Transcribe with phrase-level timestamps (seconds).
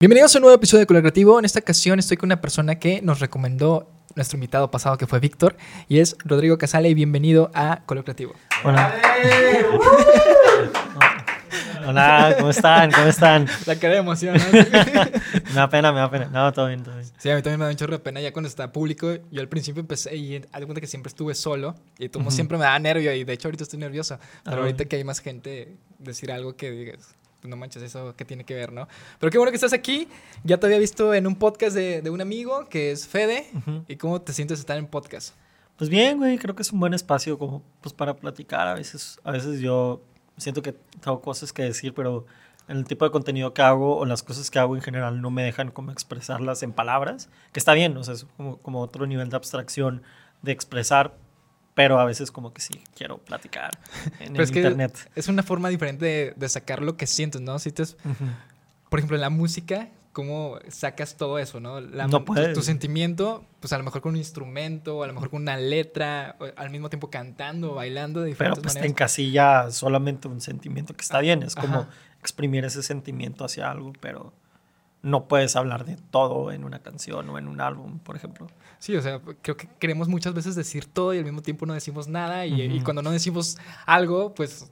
[0.00, 1.38] Bienvenidos a un nuevo episodio de Colaborativo.
[1.38, 5.20] En esta ocasión estoy con una persona que nos recomendó nuestro invitado pasado, que fue
[5.20, 6.88] Víctor, y es Rodrigo Casale.
[6.88, 8.32] Y bienvenido a Colaborativo.
[8.64, 8.94] Hola.
[11.86, 12.92] Hola, ¿cómo están?
[12.92, 13.46] ¿Cómo están?
[13.66, 14.38] La cara de emoción.
[14.38, 14.44] ¿no?
[15.48, 16.26] Me da pena, me da pena.
[16.26, 17.06] No, todo bien, todo bien.
[17.18, 19.16] Sí, a mí también me da un chorro de pena ya cuando está público.
[19.30, 22.64] Yo al principio empecé y haz cuenta que siempre estuve solo y como siempre me
[22.64, 24.18] da nervio y de hecho ahorita estoy nerviosa.
[24.44, 28.14] Pero Ah, ahorita que hay más gente, decir algo que digas, "Pues no manches, eso
[28.16, 28.88] qué tiene que ver, ¿no?
[29.18, 30.08] Pero qué bueno que estás aquí.
[30.44, 33.46] Ya te había visto en un podcast de, de un amigo que es Fede.
[33.88, 35.34] ¿Y cómo te sientes estar en podcast?
[35.76, 38.68] Pues bien, güey, creo que es un buen espacio como pues para platicar.
[38.68, 40.02] A veces, a veces yo
[40.36, 42.26] siento que tengo cosas que decir, pero
[42.68, 45.42] el tipo de contenido que hago o las cosas que hago en general no me
[45.42, 49.28] dejan como expresarlas en palabras, que está bien, o sea, es como, como otro nivel
[49.28, 50.02] de abstracción
[50.42, 51.16] de expresar,
[51.74, 53.70] pero a veces como que sí quiero platicar
[54.20, 55.10] en Pero el es que internet.
[55.14, 57.58] es una forma diferente de, de sacar lo que sientes, ¿no?
[57.58, 57.94] Si te, Ujú.
[58.88, 61.80] por ejemplo, en la música, ¿cómo sacas todo eso, no?
[61.80, 62.52] La- No tu- puedes.
[62.54, 66.36] Tu, sentimiento, pues a lo mejor con un instrumento, a lo mejor con una letra,
[66.56, 68.90] al mismo tiempo cantando, bailando de Pero diferentes pues te maneras.
[68.92, 71.88] encasilla solamente un sentimiento que está bien, es como Ajá.
[72.20, 74.32] exprimir ese sentimiento hacia algo, pero
[75.02, 78.48] no puedes hablar de todo en una canción o en un álbum, por ejemplo.
[78.78, 81.74] Sí, o sea, creo que queremos muchas veces decir todo y al mismo tiempo no
[81.74, 82.46] decimos nada.
[82.46, 84.70] Y, cuando no decimos algo, pues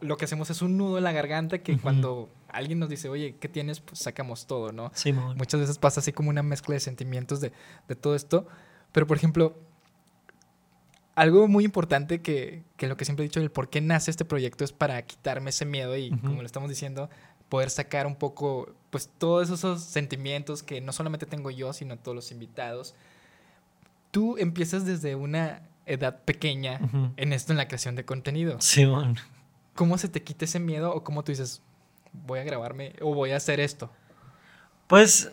[0.00, 3.36] lo que hacemos es un nudo en la garganta que cuando alguien nos dice, oye,
[3.38, 3.80] ¿qué tienes?
[3.80, 4.90] Pues sacamos todo, ¿no?
[4.94, 5.12] Sí.
[5.12, 7.52] Muchas veces pasa así como una mezcla de sentimientos de,
[7.86, 8.46] de todo esto.
[8.92, 9.56] Pero, por ejemplo,
[11.18, 14.24] algo muy importante que, que lo que siempre he dicho, el por qué nace este
[14.24, 17.10] proyecto es para quitarme ese miedo y, como lo estamos diciendo,
[17.48, 22.14] poder sacar un poco, pues, todos esos sentimientos que no solamente tengo yo, sino todos
[22.14, 22.94] los invitados.
[24.10, 27.12] Tú empiezas desde una edad pequeña Ujú.
[27.16, 28.60] en esto, en la creación de contenido.
[28.60, 29.16] Sí, mon.
[29.74, 31.62] ¿Cómo se te quita ese miedo o cómo tú dices,
[32.12, 33.90] voy a grabarme o voy a hacer esto?
[34.86, 35.30] Pues,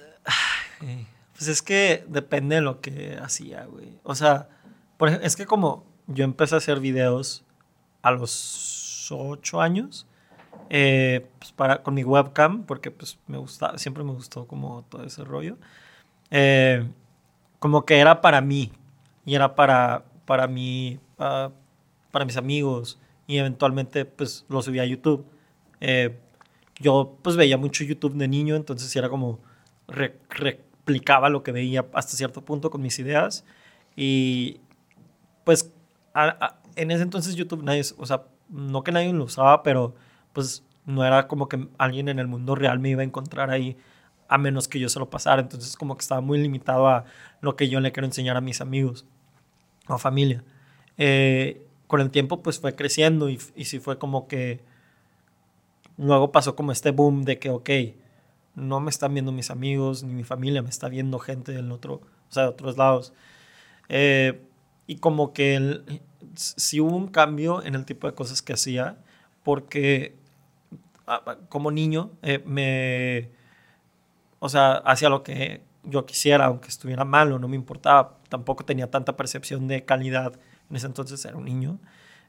[1.33, 3.97] pues es que depende de lo que hacía, güey.
[4.03, 4.49] O sea,
[4.97, 7.43] por es que como yo empecé a hacer videos
[8.01, 10.05] a los ocho años,
[10.69, 15.03] eh, pues para, con mi webcam, porque pues me gusta, siempre me gustó como todo
[15.03, 15.57] ese rollo.
[16.31, 16.87] eh,
[17.59, 18.71] como que era para mí
[19.25, 21.51] y era para, para mí, ah,
[22.11, 25.25] para mis amigos y eventualmente pues lo subí a YouTube.
[25.81, 26.17] Eh,
[26.79, 29.39] yo pues veía mucho YouTube de niño, entonces era como
[29.87, 33.45] re- replicaba lo que veía hasta cierto punto con mis ideas
[33.95, 34.59] y
[35.43, 35.71] pues
[36.13, 39.95] a- a- en ese entonces YouTube nadie, o sea, no que nadie lo usaba, pero
[40.35, 43.77] pues no era como que alguien en el mundo real me iba a encontrar ahí
[44.29, 47.05] a menos que yo se lo pasara, entonces como que estaba muy limitado a
[47.41, 49.07] lo que yo le quiero enseñar a mis amigos
[49.87, 50.43] o familia.
[50.97, 54.61] Eh, con el tiempo pues fue creciendo y, y sí fue como que
[55.97, 57.69] luego pasó como este boom de que, ok,
[58.55, 61.95] no me están viendo mis amigos ni mi familia, me está viendo gente del otro,
[61.95, 63.13] o sea, de otros lados.
[63.89, 64.41] Eh,
[64.87, 66.01] y como que el-
[66.35, 68.97] sí hubo un cambio en el tipo de cosas que hacía,
[69.43, 70.15] porque
[71.49, 73.31] como niño eh, me,
[74.39, 78.65] o sea, hacía lo que yo quisiera, aunque estuviera mal o no me importaba, tampoco
[78.65, 80.33] tenía tanta percepción de calidad,
[80.69, 81.79] en ese entonces era un niño.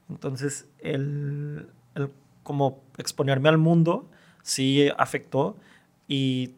[0.09, 2.11] Entonces, el, el
[2.43, 4.09] como exponerme al mundo
[4.41, 5.57] sí afectó
[6.07, 6.53] y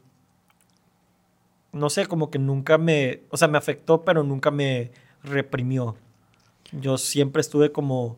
[1.71, 4.91] no sé, como que nunca me, o sea, me afectó, pero nunca me
[5.23, 5.95] reprimió.
[6.71, 8.17] Yo siempre estuve como,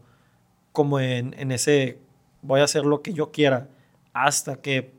[0.71, 1.99] como en, en ese,
[2.41, 3.69] voy a hacer lo que yo quiera,
[4.13, 4.93] hasta que,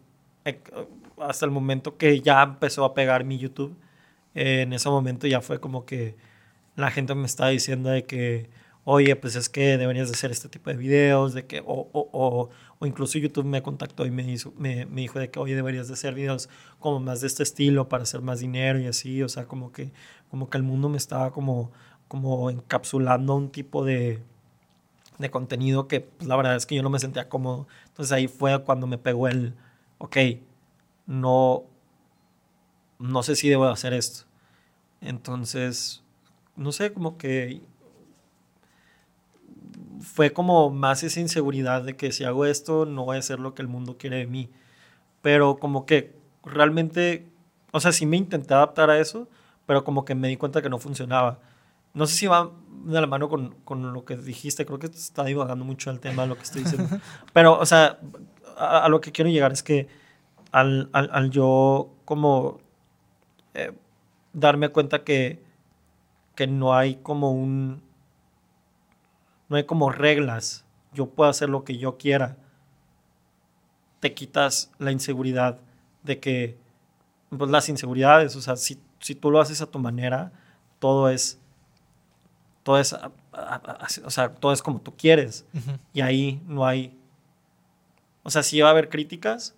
[0.45, 0.63] eh,
[1.19, 3.77] hasta el momento que ya empezó a pegar mi YouTube,
[4.35, 6.17] eh, en ese momento ya fue como que
[6.77, 8.51] la gente me estaba diciendo de que,
[8.85, 12.11] oye, pues es que deberías de hacer este tipo de videos, de que, o, o,
[12.13, 15.55] o, o incluso YouTube me contactó y me, hizo, me, me dijo de que, oye,
[15.55, 16.49] deberías de hacer videos
[16.81, 19.93] como más de este estilo para hacer más dinero y así, o sea, como que,
[20.31, 21.73] como que el mundo me estaba como,
[22.09, 24.23] como encapsulando un tipo de,
[25.19, 27.67] de contenido que pues, la verdad es que yo no me sentía cómodo.
[27.89, 29.55] Entonces ahí fue cuando me pegó el,
[29.99, 30.17] ok,
[31.07, 31.65] no,
[32.99, 34.27] no sé si debo de hacer esto.
[35.01, 36.03] Entonces,
[36.57, 37.61] no sé, como que
[40.01, 43.55] fue como más esa inseguridad de que si hago esto no voy a hacer lo
[43.55, 44.51] que el mundo quiere de mí.
[45.23, 47.27] Pero como que realmente,
[47.73, 49.29] o sea, sí me intenté adaptar a eso,
[49.67, 51.39] pero como que me di cuenta que no funcionaba.
[51.95, 52.51] No sé si va
[52.85, 56.23] de la mano con, con lo que dijiste, creo que está divagando mucho el tema
[56.23, 56.99] de lo que estoy diciendo.
[57.33, 57.99] Pero, o sea,
[58.57, 59.89] a, a lo que quiero llegar es que
[60.53, 62.61] al, al, al yo como
[63.55, 63.73] eh,
[64.33, 65.43] darme cuenta que,
[66.35, 67.83] que no hay como un...
[69.49, 70.65] No hay como reglas.
[70.93, 72.37] Yo puedo hacer lo que yo quiera.
[74.01, 75.59] Te quitas la inseguridad
[76.03, 76.57] de que
[77.37, 78.35] pues, las inseguridades.
[78.37, 80.33] O sea, si, si tú lo haces a tu manera,
[80.79, 81.39] todo es,
[82.63, 85.45] todo es, o sea, todo es como tú quieres.
[85.93, 86.97] Y ahí no hay,
[88.23, 89.55] o sea, sí va a haber críticas,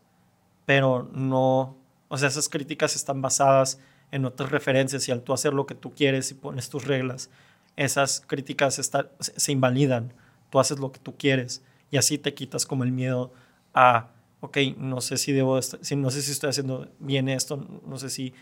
[0.67, 1.77] pero no,
[2.09, 3.79] o sea, esas críticas están basadas
[4.11, 7.31] en otras referencias y al tú hacer lo que tú quieres y pones tus reglas,
[7.77, 8.81] esas críticas
[9.19, 10.13] se invalidan.
[10.51, 13.33] Tú haces lo que tú quieres y así te quitas como el miedo
[13.75, 14.09] a,
[14.41, 18.11] ok, no sé si debo, si, no sé si estoy haciendo bien esto, no sé
[18.11, 18.33] si,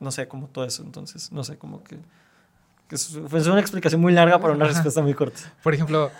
[0.00, 0.82] no sé, como todo eso.
[0.82, 1.98] Entonces, no sé, como que,
[2.94, 5.40] es, una explicación muy larga para una respuesta muy corta.
[5.62, 6.10] Por ejemplo,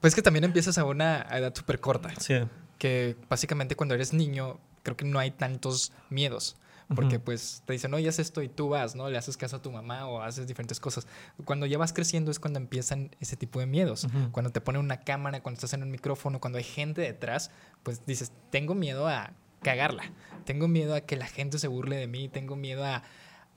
[0.00, 2.10] pues que también empiezas a una edad súper corta.
[2.18, 2.34] Sí.
[2.78, 6.56] Que básicamente cuando eres niño, creo que no hay tantos miedos.
[6.94, 9.08] Porque pues te dicen, no, ya haces esto y tú vas, ¿no?
[9.08, 11.06] Le haces caso a tu mamá o haces diferentes cosas.
[11.46, 14.06] Cuando ya vas creciendo es cuando empiezan ese tipo de miedos.
[14.30, 17.50] Cuando te ponen una cámara, cuando estás en un micrófono, cuando hay gente detrás,
[17.82, 19.32] pues dices, tengo miedo a
[19.62, 20.04] cagarla.
[20.44, 22.28] Tengo miedo a que la gente se burle de mí.
[22.28, 23.02] Tengo miedo a,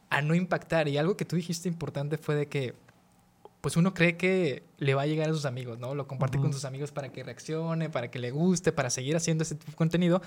[0.10, 0.88] a no impactar.
[0.88, 2.76] Y algo que tú dijiste importante fue de que
[3.62, 5.96] pues uno cree que le va a llegar a sus amigos, ¿no?
[5.96, 9.42] Lo comparte con sus amigos para que reaccione, para que le guste, para seguir haciendo
[9.42, 10.22] ese tipo de contenido.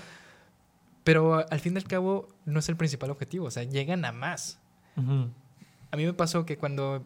[1.05, 4.11] Pero al fin y al cabo no es el principal objetivo, o sea, llegan a
[4.11, 4.59] más.
[4.97, 7.05] A mí me pasó que cuando,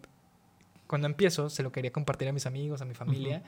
[0.88, 3.44] cuando empiezo se lo quería compartir a mis amigos, a mi familia,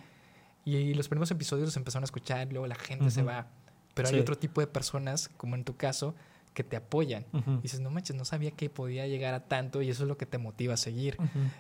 [0.64, 3.48] y los primeros episodios los empezaron a escuchar, luego la gente se va.
[3.96, 6.14] Pero hay otro tipo de personas, como en tu caso,
[6.56, 7.26] que te apoyan.
[7.34, 10.18] Y dices, no manches, no sabía que podía llegar a tanto y eso es lo
[10.18, 11.18] que te motiva a seguir.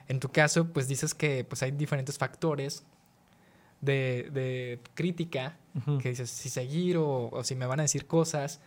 [0.08, 2.84] En tu caso, pues dices que pues hay diferentes factores
[3.82, 5.58] de, de crítica,
[6.02, 8.62] que dices, si seguir o, o, si me van a decir cosas.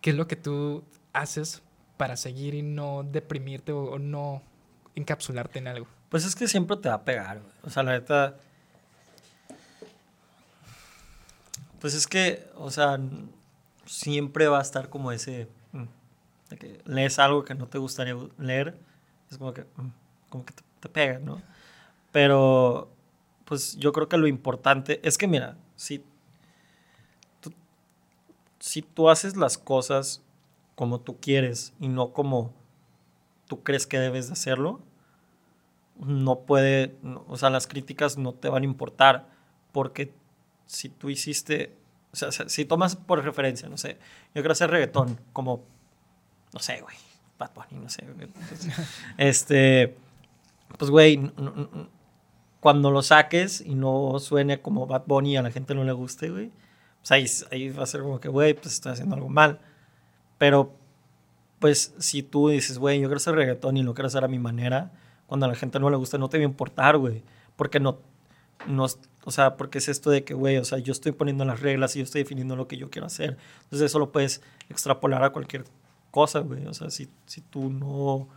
[0.00, 1.62] ¿Qué es lo que tú haces
[1.96, 4.42] para seguir y no deprimirte o, no
[4.94, 5.86] encapsularte en algo?
[6.10, 8.36] Pues es que siempre te va a pegar, O sea, la neta.
[11.80, 13.00] Pues es que, o sea,
[13.86, 15.48] siempre va a estar como ese.
[15.72, 15.84] Mm,
[16.50, 18.78] de que lees algo que no te gustaría leer.
[19.30, 19.62] Es como que.
[19.62, 19.90] Mm,
[20.28, 21.40] como que te, te pega, ¿no?
[22.12, 22.90] Pero.
[23.44, 26.02] Pues yo creo que lo importante es que, mira, si
[28.66, 30.22] si tú haces las cosas
[30.74, 32.52] como tú quieres y no como
[33.46, 34.80] tú crees que debes de hacerlo,
[36.00, 36.96] no puede,
[37.28, 39.28] o sea, las críticas no te van a importar
[39.70, 40.12] porque
[40.66, 41.76] si tú hiciste,
[42.22, 43.98] o sea, si tomas por referencia, no sé,
[44.34, 45.64] yo quiero hacer reggaetón como,
[46.52, 46.96] no sé, güey,
[47.38, 48.04] Bad Bunny, no sé,
[49.18, 49.96] este,
[50.78, 51.32] pues, güey,
[52.60, 55.92] cuando lo saques y no suene como Bad Bunny y a la gente no le
[55.92, 56.50] guste, güey,
[57.06, 59.60] pues ahí, va a ser como que, güey, pues estoy haciendo algo mal.
[60.38, 60.74] Pero,
[61.60, 64.38] pues si tú dices, güey, yo quiero hacer reggaetón y lo quiero hacer a mi
[64.38, 64.90] manera,
[65.26, 67.22] cuando a la gente no le gusta, no te va a importar, güey.
[67.54, 68.00] Porque no,
[68.66, 68.86] no,
[69.24, 71.94] o sea, porque es esto de que, güey, o sea, yo estoy poniendo las reglas
[71.96, 73.36] y yo estoy definiendo lo que yo quiero hacer.
[73.64, 75.64] Entonces eso lo puedes extrapolar a cualquier
[76.10, 76.66] cosa, güey.
[76.66, 78.28] O sea, si, si tú no,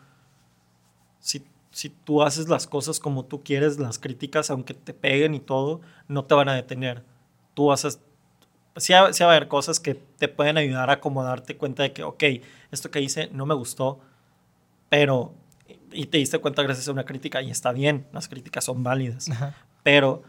[1.20, 5.40] si, si tú haces las cosas como tú quieres, las críticas, aunque te peguen y
[5.40, 7.04] todo, no te van a detener.
[7.54, 7.90] Tú vas a
[8.80, 12.24] sí, va a haber cosas que te pueden ayudar a acomodarte cuenta de que, ok,
[12.72, 14.00] esto que hice no me gustó,
[14.90, 15.34] pero,
[15.92, 19.30] y te diste cuenta gracias a una crítica y está bien, las críticas son válidas,
[19.90, 20.22] pero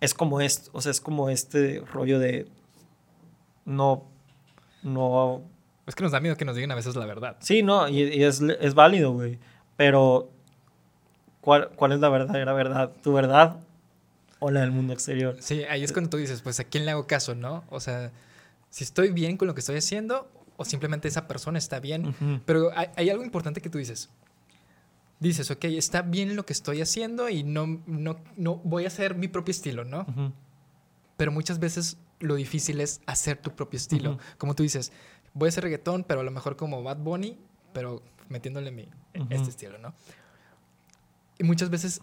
[0.00, 2.46] es como esto, o sea, es como este rollo de
[3.64, 4.04] no,
[4.84, 5.42] no...
[5.88, 7.36] Es que nos da miedo que nos digan a veces la verdad.
[7.40, 9.40] Sí, no, y, es, es, válido, güey,
[9.76, 10.30] pero
[11.40, 12.92] ¿cuál, ¿cuál es la verdadera verdad?
[13.02, 13.56] ¿Tu verdad
[14.38, 15.36] o la del mundo exterior.
[15.40, 17.64] Sí, ahí es cuando tú dices, pues a quién le hago caso, ¿no?
[17.70, 18.12] O sea,
[18.70, 22.14] si estoy bien con lo que estoy haciendo o simplemente esa persona está bien.
[22.46, 24.10] Pero hay, algo importante que tú dices.
[25.22, 29.14] Dices, ok, está bien lo que estoy haciendo y no, no, no voy a hacer
[29.14, 30.04] mi propio estilo, ¿no?
[31.16, 34.18] Pero muchas veces lo difícil es hacer tu propio estilo.
[34.36, 34.92] Como tú dices,
[35.32, 37.38] voy a hacer reggaetón, pero a lo mejor como Bad Bunny,
[37.72, 38.88] pero metiéndole mi,
[39.30, 39.94] este estilo, ¿no?
[41.38, 42.00] Y muchas veces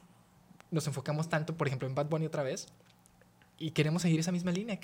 [0.72, 2.68] nos enfocamos tanto, por ejemplo, en Bad Bunny otra vez,
[3.58, 4.80] y queremos seguir esa misma línea.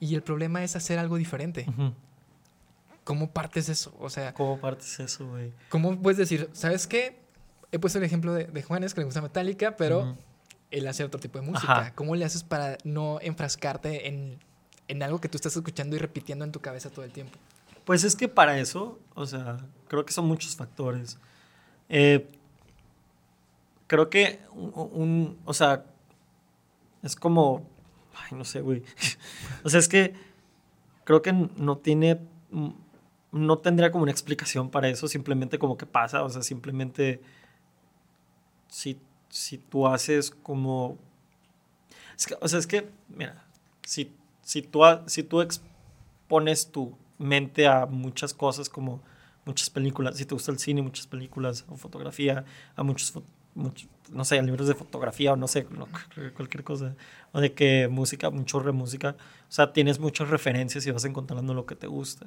[0.00, 1.66] Y el problema es hacer algo diferente.
[3.04, 3.94] ¿Cómo partes eso?
[4.00, 4.32] O sea...
[4.32, 5.52] ¿Cómo partes eso, güey?
[5.68, 7.27] ¿Cómo puedes decir, ¿sabes qué?
[7.70, 10.16] He puesto el ejemplo de, Juanes, que le gusta Metallica, pero
[10.70, 11.92] él hace otro tipo de música.
[11.94, 14.38] ¿Cómo le haces para no enfrascarte en,
[14.88, 17.38] en algo que tú estás escuchando y repitiendo en tu cabeza todo el tiempo?
[17.84, 19.58] Pues es que para eso, o sea,
[19.88, 21.18] creo que son muchos factores.
[21.88, 22.28] Eh,
[23.86, 25.84] creo que un, o sea,
[27.02, 27.66] es como,
[28.14, 28.82] ay, no sé, güey.
[29.64, 30.14] o sea, es que
[31.04, 32.20] creo que no tiene,
[33.32, 37.22] no tendría como una explicación para eso, simplemente como que pasa, o sea, simplemente
[38.68, 38.98] si,
[39.28, 40.98] si tú haces como,
[42.40, 43.44] o sea, es que, mira,
[43.84, 49.02] si, si, tú, si tú expones tu mente a muchas cosas como
[49.44, 52.44] muchas películas, si te gusta el cine, muchas películas o fotografía,
[52.76, 53.14] a muchos,
[53.54, 55.66] no sé, libros de fotografía o no sé,
[56.34, 56.94] cualquier cosa,
[57.32, 61.04] o de que música, un chorro de música, o sea, tienes muchas referencias y vas
[61.04, 62.26] encontrando lo que te gusta.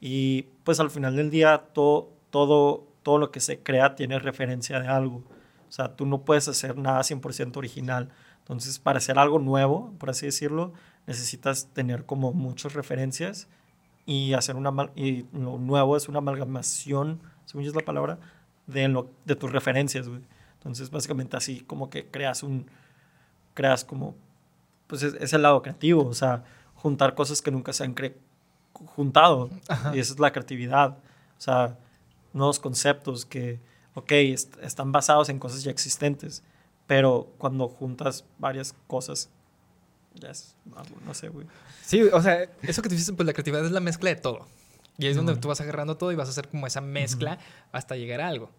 [0.00, 4.80] Y pues al final del día todo, todo, todo lo que se crea tiene referencia
[4.80, 5.24] de algo.
[5.68, 8.10] O sea, tú no puedes hacer nada 100% original.
[8.38, 10.72] Entonces, para hacer algo nuevo, por así decirlo,
[11.06, 13.48] necesitas tener como muchas referencias
[14.06, 18.18] y hacer una y lo nuevo es una amalgamación, según es la palabra,
[18.66, 20.22] de, lo, de tus referencias, güey.
[20.58, 22.66] Entonces, básicamente así como que creas un,
[23.54, 24.14] creas como,
[24.86, 26.44] pues es, el lado creativo, o sea,
[26.74, 27.94] juntar cosas que nunca se han
[28.72, 29.50] juntado.
[29.94, 30.98] Y esa es la creatividad.
[31.36, 31.78] O sea,
[32.32, 33.58] nuevos conceptos que,
[33.96, 34.12] ok,
[34.62, 36.42] están basados en cosas ya existentes,
[36.86, 39.30] pero cuando juntas varias cosas,
[40.14, 40.54] ya es,
[41.04, 41.46] no sé, güey.
[41.82, 44.46] Sí, o sea, eso que tú dices, pues la creatividad es la mezcla de todo.
[44.98, 47.38] Y es donde tú vas agarrando todo y vas a hacer como esa mezcla
[47.72, 48.50] hasta llegar a algo.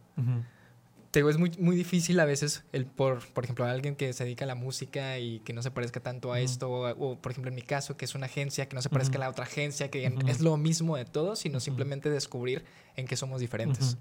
[1.11, 4.23] Te digo, es muy, muy difícil a veces, el por, por ejemplo, alguien que se
[4.23, 7.49] dedica a la música y que no se parezca tanto a esto, o, por ejemplo
[7.49, 9.89] en mi caso, que es una agencia que no se parezca a la otra agencia,
[9.89, 12.65] que es lo mismo de todo, sino simplemente descubrir
[12.95, 13.97] en qué somos diferentes.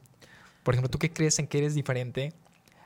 [0.67, 2.33] Por ejemplo, ¿tú qué crees en que eres diferente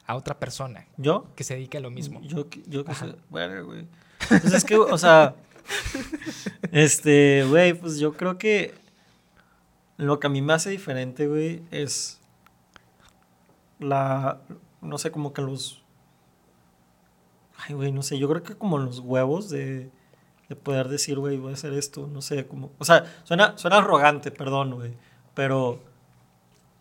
[0.04, 0.86] a otra persona?
[0.98, 1.28] ¿Yo?
[1.34, 2.20] Que se dedica a lo mismo.
[2.20, 2.92] Yo, yo que
[3.30, 3.86] bueno, güey.
[4.28, 5.34] Pues es que, o sea,
[6.72, 8.74] este, güey, pues yo creo que
[9.96, 12.20] lo que a mí me hace diferente, güey, es
[13.78, 14.42] la,
[14.82, 15.82] no sé, como que los,
[17.66, 19.90] ay, güey, no sé, yo creo que como los huevos de,
[20.50, 23.78] de poder decir, güey, voy a hacer esto, no sé, como, o sea, suena, suena
[23.78, 24.92] arrogante, perdón, güey,
[25.32, 25.88] pero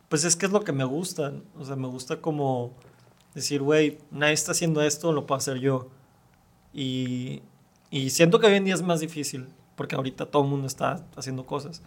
[0.09, 1.33] pues es que es lo que me gusta.
[1.57, 2.73] O sea, me gusta como
[3.33, 5.89] decir, güey, nadie está haciendo esto, lo puedo hacer yo.
[6.73, 7.41] Y,
[7.89, 11.05] y, siento que hoy en día es más difícil, porque ahorita todo el mundo está
[11.15, 11.81] haciendo cosas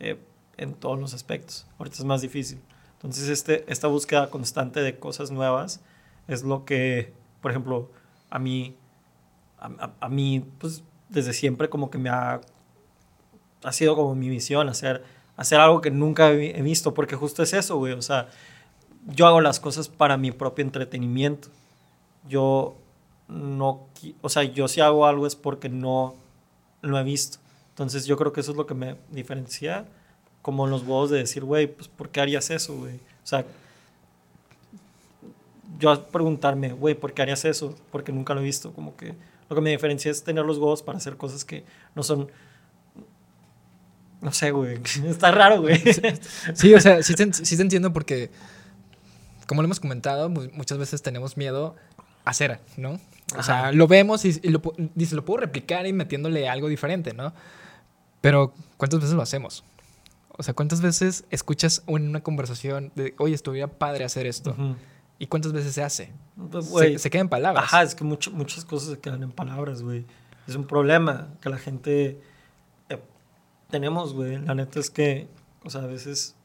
[0.00, 0.18] eh,
[0.56, 1.66] en todos los aspectos.
[1.78, 2.60] Ahorita es más difícil.
[2.94, 5.80] Entonces, este, esta búsqueda constante de cosas nuevas
[6.28, 7.90] es lo que, por ejemplo,
[8.30, 8.76] a mí,
[9.58, 12.40] a, a mí, pues desde siempre como que me ha,
[13.62, 15.04] ha sido como mi visión hacer
[15.36, 17.92] hacer algo que nunca he visto, porque justo es eso, güey.
[17.92, 18.28] O sea,
[19.06, 21.48] yo hago las cosas para mi propio entretenimiento.
[22.28, 22.76] Yo
[23.28, 23.86] no,
[24.20, 26.14] o sea, yo si hago algo es porque no
[26.82, 27.38] lo he visto.
[27.70, 29.86] Entonces yo creo que eso es lo que me diferencia
[30.42, 32.96] como los huevos de decir, güey, pues ¿por qué harías eso, güey?
[32.96, 33.44] O sea,
[35.78, 37.74] yo preguntarme, güey, ¿por qué harías eso?
[37.90, 38.72] Porque nunca lo he visto.
[38.72, 39.14] Como que
[39.48, 42.30] lo que me diferencia es tener los huevos para hacer cosas que no son
[44.22, 44.78] no sé, güey.
[45.06, 45.82] Está raro, güey.
[46.54, 48.30] Sí, o sea, sí te, entiendo porque,
[49.46, 51.74] como lo hemos comentado, muchas veces tenemos miedo
[52.24, 52.98] a hacer, ¿no?
[53.36, 54.62] O sea, lo vemos y, lo,
[54.94, 57.34] dice, lo puedo replicar y metiéndole algo diferente, ¿no?
[58.20, 59.64] Pero, ¿cuántas veces lo hacemos?
[60.28, 64.54] O sea, ¿cuántas veces escuchas en una conversación de, oye, estuviera padre hacer esto?
[65.18, 66.12] ¿Y cuántas veces se hace?
[66.50, 67.64] Pues, se, se, queda en palabras.
[67.64, 70.04] Ajá, es que muchas cosas se quedan en palabras, güey.
[70.46, 72.20] Es un problema que la gente
[73.72, 74.38] tenemos, güey.
[74.38, 75.26] La neta es que,
[75.64, 76.36] o sea, a veces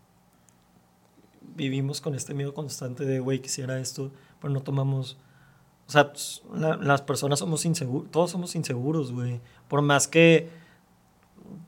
[1.55, 5.17] vivimos con este miedo constante de, güey, quisiera esto, pero no tomamos...
[5.87, 6.11] O sea,
[6.81, 9.39] las personas somos inseguros, todos somos inseguros, güey.
[9.69, 10.49] Por más que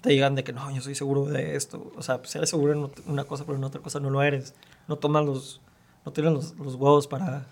[0.01, 1.91] te digan de que no, yo soy seguro de esto.
[1.95, 4.55] O sea, pues eres seguro en una cosa, pero en otra cosa no lo eres.
[4.89, 5.61] No toman los,
[6.05, 7.47] no tienen los, huevos para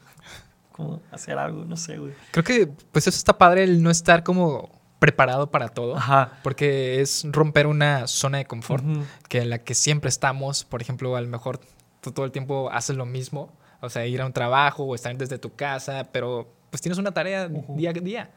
[1.11, 2.13] hacer algo, no sé, güey.
[2.31, 4.69] Creo que, pues eso está padre el no estar como
[5.00, 5.98] preparado para todo.
[6.44, 8.84] Porque es romper una zona de confort
[9.30, 10.63] que en la que siempre estamos.
[10.63, 11.60] Por ejemplo, a lo mejor
[12.01, 13.51] tú todo el tiempo haces lo mismo.
[13.82, 17.12] O sea, ir a un trabajo o estar desde tu casa, pero pues tienes una
[17.12, 18.32] tarea día a día.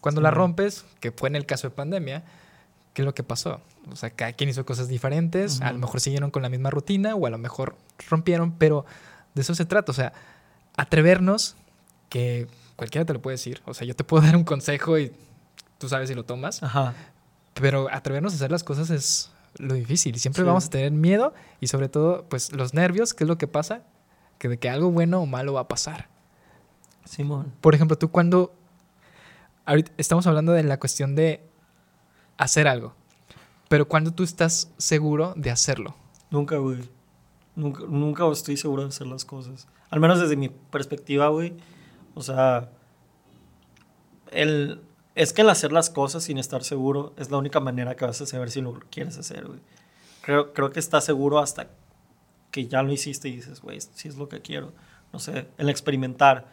[0.00, 2.24] Cuando la rompes, que fue en el caso de pandemia,
[2.92, 3.60] ¿qué es lo que pasó?
[3.90, 7.14] O sea, cada quien hizo cosas diferentes, a lo mejor siguieron con la misma rutina
[7.14, 7.76] o a lo mejor
[8.08, 8.84] rompieron, pero
[9.34, 9.92] de eso se trata.
[9.92, 10.12] O sea,
[10.76, 11.56] atrevernos,
[12.08, 13.62] que cualquiera te lo puede decir.
[13.66, 15.12] O sea, yo te puedo dar un consejo y
[15.80, 16.62] tú sabes si lo tomas.
[16.62, 16.94] Ajá.
[17.54, 20.16] Pero atrevernos a hacer las cosas es lo difícil.
[20.20, 23.48] Siempre vamos a tener miedo y sobre todo, pues los nervios, ¿qué es lo que
[23.48, 23.82] pasa?
[24.38, 26.08] Que de que algo bueno o malo va a pasar.
[27.04, 27.52] Simón.
[27.60, 28.54] Por ejemplo, tú cuando...
[29.64, 31.48] Ahorita estamos hablando de la cuestión de
[32.36, 32.94] hacer algo.
[33.68, 35.96] Pero cuando tú estás seguro de hacerlo.
[36.30, 36.80] Nunca, güey.
[37.56, 39.66] Nunca, nunca estoy seguro de hacer las cosas.
[39.90, 41.54] Al menos desde mi perspectiva, güey.
[42.14, 42.70] O sea,
[44.30, 44.80] el,
[45.20, 48.18] es que el hacer las cosas sin estar seguro es la única manera que vas
[48.22, 49.60] a saber si lo quieres hacer, güey.
[50.22, 51.68] Creo, creo que estás seguro hasta
[52.50, 54.72] que ya lo hiciste y dices, güey, si es lo que quiero.
[55.12, 56.46] No sé, el experimentar,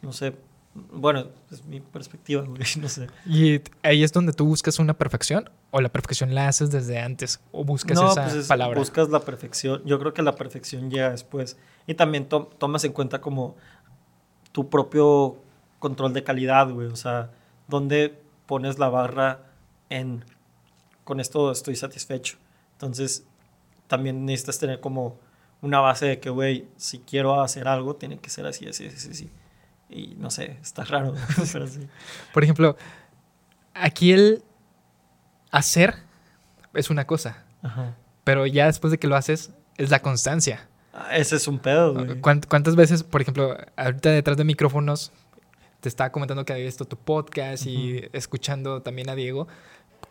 [0.00, 0.36] no sé,
[0.74, 3.08] Bueno, es mi perspectiva, güey, no sé.
[3.26, 5.50] ¿Y ahí es donde tú buscas una perfección?
[5.70, 7.40] ¿O la perfección la haces desde antes?
[7.52, 8.78] ¿O buscas esa pues palabra?
[8.78, 9.82] Buscas la perfección.
[9.84, 11.58] Yo creo que la perfección llega después.
[11.86, 13.54] Y también tomas en cuenta como
[14.52, 15.36] tu propio
[15.78, 16.86] control de calidad, güey.
[16.86, 17.30] O sea,
[17.68, 19.40] dónde pones la barra
[19.90, 20.24] en
[21.04, 22.38] con esto estoy satisfecho.
[22.72, 23.24] Entonces,
[23.86, 25.18] también necesitas tener como
[25.60, 29.10] una base de que, güey, si quiero hacer algo, tiene que ser así, así, así,
[29.10, 29.30] así.
[29.88, 31.14] Y no sé, está raro,
[31.52, 31.86] pero sí.
[32.32, 32.76] Por ejemplo,
[33.74, 34.42] aquí el
[35.50, 35.94] hacer
[36.72, 37.44] es una cosa,
[38.24, 40.68] pero ya después de que lo haces, es la constancia.
[40.92, 42.20] Ah, ese es un pedo, güey.
[42.20, 45.12] ¿Cuántas veces, por ejemplo, ahorita detrás de micrófonos,
[45.84, 49.48] te estaba comentando que había visto tu podcast y escuchando también a Diego,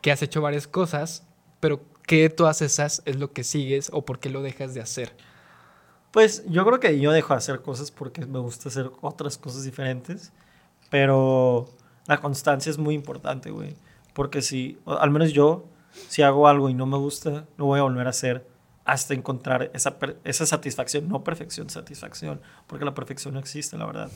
[0.02, 1.26] que has hecho varias cosas,
[1.60, 4.82] pero ¿qué de todas esas es lo que sigues o por qué lo dejas de
[4.82, 5.16] hacer?
[6.12, 9.64] Pues yo creo que yo dejo de hacer cosas porque me gusta hacer otras cosas
[9.64, 10.32] diferentes,
[10.92, 11.68] pero
[12.06, 13.76] la constancia es muy importante, güey.
[14.14, 15.66] Porque si, al menos yo,
[16.08, 18.48] si hago algo y no me gusta, lo voy a volver a hacer
[18.86, 24.12] hasta encontrar esa, esa satisfacción, no perfección, satisfacción, porque la perfección no existe, la verdad.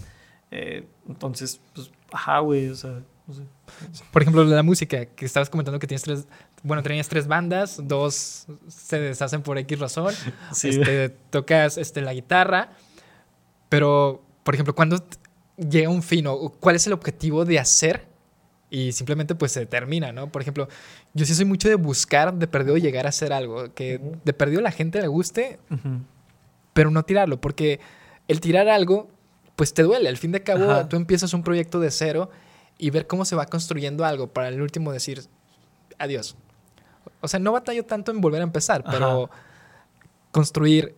[0.52, 3.44] Eh, entonces, pues, ajá, güey, o sea, no sé.
[4.12, 6.28] Por ejemplo, la música, que estabas comentando que tienes tres,
[6.64, 10.14] bueno, tenías tres bandas, dos se deshacen por X razón,
[10.64, 12.72] este, tocas este, la guitarra,
[13.70, 15.04] pero, por ejemplo, ¿cuándo
[15.58, 18.08] llega un fin o cuál es el objetivo de hacer
[18.70, 20.32] y simplemente pues se termina, ¿no?
[20.32, 20.68] Por ejemplo,
[21.14, 24.62] yo sí soy mucho de buscar, de perdido llegar a hacer algo, que de perdido
[24.62, 25.60] la gente le guste,
[26.74, 27.80] pero no tirarlo, porque
[28.28, 29.10] el tirar algo,
[29.58, 30.08] pues te duele.
[30.08, 32.30] Al fin de cabo, tú empiezas un proyecto de cero
[32.78, 35.24] y ver cómo se va construyendo algo para el último decir
[35.98, 36.38] adiós.
[37.22, 39.30] O sea, no batallo tanto en volver a empezar, pero
[40.32, 40.96] construir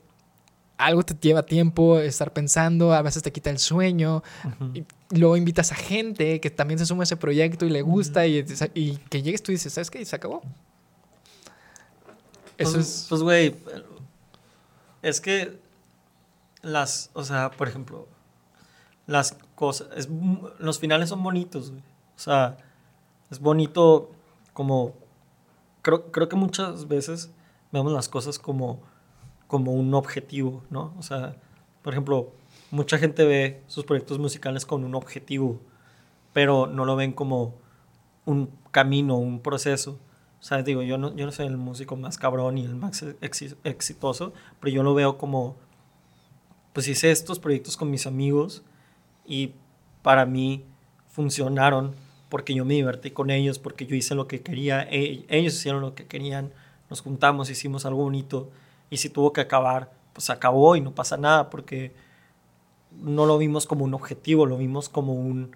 [0.77, 4.23] algo te lleva tiempo estar pensando, a veces te quita el sueño,
[4.73, 4.85] y
[5.17, 8.43] luego invitas a gente que también se suma a ese proyecto y le gusta y,
[9.09, 10.01] que llegues tú y dices, ¿sabes qué?
[10.01, 10.41] Y se acabó.
[12.57, 13.05] Eso pues, es...
[13.07, 13.55] Pues, güey,
[15.01, 15.57] es que
[16.61, 18.07] las, o sea, por ejemplo,
[19.09, 20.07] las cosas,
[20.59, 21.71] los finales son bonitos.
[22.15, 22.57] O sea,
[23.31, 24.11] es bonito
[24.53, 24.93] como,
[25.81, 27.31] creo, creo que muchas veces
[27.71, 28.79] vemos las cosas como,
[29.47, 30.93] como un objetivo, ¿no?
[30.99, 31.35] O sea,
[31.81, 32.29] por ejemplo,
[32.69, 35.59] mucha gente ve sus proyectos musicales con un objetivo,
[36.31, 37.55] pero no lo ven como
[38.25, 39.97] un camino, un proceso.
[40.39, 43.03] O sea, digo, yo no, yo no soy el músico más cabrón y el más
[43.63, 45.55] exitoso, pero yo lo veo como,
[46.73, 48.63] pues hice estos proyectos con mis amigos
[49.29, 49.53] y
[50.01, 50.65] para mí
[51.07, 51.95] funcionaron
[52.29, 55.81] porque yo me divertí con ellos, porque yo hice lo que quería, e, ellos hicieron
[55.81, 56.51] lo que querían,
[56.89, 58.49] nos juntamos, hicimos algo bonito
[58.89, 61.93] y si tuvo que acabar, pues acabó y no pasa nada porque
[62.91, 65.55] no lo vimos como un objetivo, lo vimos como un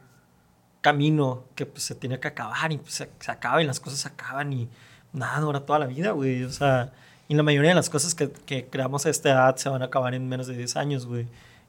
[0.82, 4.08] camino que pues, se tiene que acabar y pues, se, acaba y las cosas se
[4.08, 4.70] acaban y
[5.14, 6.44] nada dura toda la vida, güey.
[6.44, 6.92] O sea,
[7.28, 9.86] y la mayoría de las cosas que, que creamos a esta edad se van a
[9.86, 11.28] acabar en menos de 10 años, güey.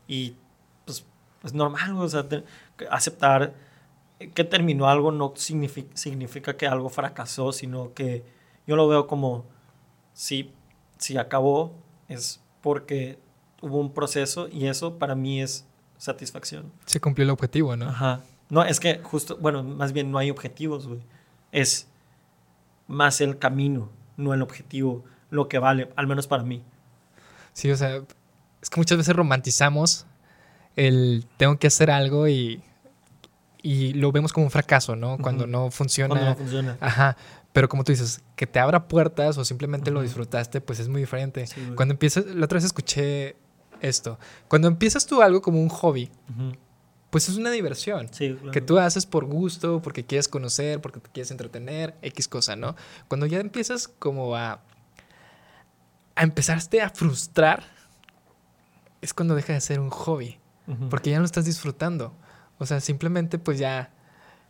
[0.08, 0.34] Y
[1.44, 2.26] es normal, o sea,
[2.90, 3.54] aceptar
[4.32, 8.24] que terminó algo no significa, significa que algo fracasó, sino que
[8.66, 9.44] yo lo veo como
[10.12, 10.52] si,
[10.98, 11.74] si acabó
[12.08, 13.18] es porque
[13.60, 15.66] hubo un proceso y eso para mí es
[15.98, 16.72] satisfacción.
[16.86, 17.88] Se cumplió el objetivo, ¿no?
[17.88, 18.20] Ajá.
[18.48, 21.00] No, es que justo, bueno, más bien no hay objetivos, güey.
[21.52, 21.88] Es
[22.86, 26.62] más el camino, no el objetivo, lo que vale, al menos para mí.
[27.52, 28.02] Sí, o sea,
[28.60, 30.06] es que muchas veces romantizamos
[30.76, 32.62] el tengo que hacer algo y,
[33.62, 35.18] y lo vemos como un fracaso, ¿no?
[35.18, 36.14] Cuando no funciona.
[36.14, 36.76] Cuando no funciona.
[36.80, 37.16] Ajá.
[37.52, 41.00] Pero como tú dices, que te abra puertas o simplemente lo disfrutaste, pues es muy
[41.00, 41.44] diferente.
[41.76, 43.36] Cuando empiezas, la otra vez escuché
[43.80, 44.18] esto.
[44.48, 46.10] Cuando empiezas tú algo como un hobby,
[47.10, 48.08] pues es una diversión.
[48.52, 52.74] Que tú haces por gusto, porque quieres conocer, porque te quieres entretener, X cosa, ¿no?
[53.06, 54.60] Cuando ya empiezas como a,
[56.16, 57.62] a empezarte a frustrar,
[59.00, 60.40] es cuando deja de ser un hobby
[60.90, 62.14] porque ya no estás disfrutando.
[62.58, 63.90] O sea, simplemente pues ya,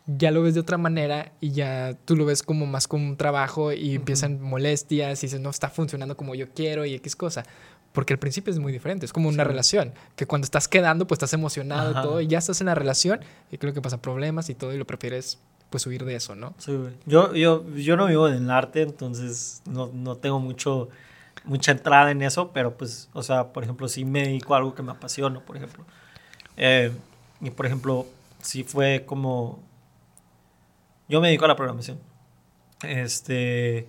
[0.06, 3.16] ya lo ves de otra manera y ya tú lo ves como más como un
[3.16, 7.44] trabajo y empiezan molestias y dices, no está funcionando como yo quiero y X cosa.
[7.92, 11.18] Porque al principio es muy diferente, es como una relación, que cuando estás quedando pues
[11.18, 13.20] estás emocionado y todo y ya estás en la relación
[13.52, 15.38] y creo que pasan problemas y todo y lo prefieres
[15.70, 16.54] pues huir de eso, ¿no?
[16.58, 16.76] Sí.
[17.06, 20.88] Yo, yo, yo no vivo en el arte, entonces no, no tengo mucho
[21.44, 24.74] mucha entrada en eso, pero pues, o sea, por ejemplo, si me dedico a algo
[24.74, 25.84] que me apasiona, por ejemplo.
[26.56, 26.92] Eh,
[27.40, 28.06] y por ejemplo,
[28.40, 29.60] si fue como...
[31.08, 31.98] Yo me dedico a la programación.
[32.82, 33.88] Este...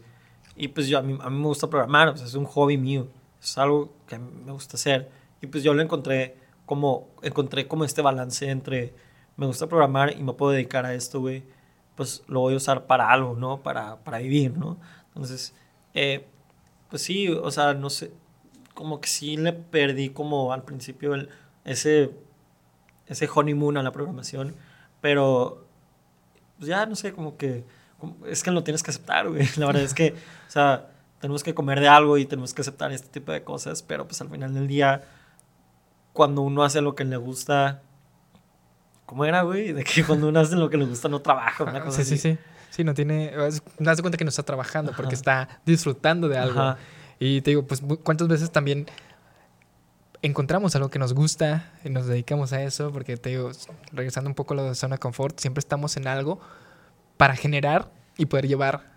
[0.56, 3.10] Y pues yo, a mí, a mí me gusta programar, es un hobby mío,
[3.44, 5.10] es algo que me gusta hacer.
[5.42, 8.94] Y pues yo lo encontré como, encontré como este balance entre
[9.38, 11.44] me gusta programar y me puedo dedicar a esto, güey,
[11.96, 13.62] pues lo voy a usar para algo, ¿no?
[13.62, 14.78] Para, para vivir, ¿no?
[15.10, 15.54] Entonces,
[15.94, 16.26] eh,
[16.90, 18.12] pues sí, o sea, no sé,
[18.74, 21.30] como que sí le perdí como al principio el,
[21.66, 22.12] ese,
[23.08, 24.56] ese honeymoon a la programación,
[25.02, 25.66] pero
[26.58, 27.64] pues ya, no sé, como que
[28.28, 29.48] es que lo tienes que aceptar, güey.
[29.58, 30.14] La verdad es que,
[30.48, 30.88] o sea,
[31.20, 34.22] tenemos que comer de algo y tenemos que aceptar este tipo de cosas, pero pues
[34.22, 35.04] al final del día,
[36.14, 37.82] cuando uno hace lo que le gusta,
[39.06, 39.74] ¿cómo era, güey?
[39.74, 42.18] De que cuando uno hace lo que le gusta no trabaja, una cosa sí, sí,
[42.18, 42.38] sí.
[42.70, 46.76] Sí, no tiene, no das cuenta que no está trabajando porque está disfrutando de algo.
[47.20, 48.86] Y te digo, pues, ¿cuántas veces también
[50.26, 52.92] encontramos algo que nos gusta y nos dedicamos a eso?
[52.92, 53.52] Porque te digo,
[53.92, 56.40] regresando un poco a de zona confort, siempre estamos en algo
[57.18, 58.96] para generar y poder llevar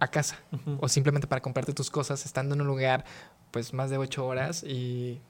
[0.00, 0.38] a casa.
[0.80, 3.04] O simplemente para comprarte tus cosas estando en un lugar
[3.50, 5.20] pues más de ocho horas y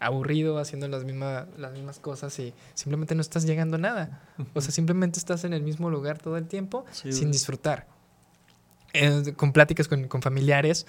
[0.00, 4.22] aburrido haciendo las, mismas las mismas cosas y simplemente no estás llegando a nada.
[4.54, 7.86] O sea, simplemente estás en el mismo lugar todo el tiempo sin disfrutar.
[8.94, 10.86] Eh, con pláticas con, con, familiares,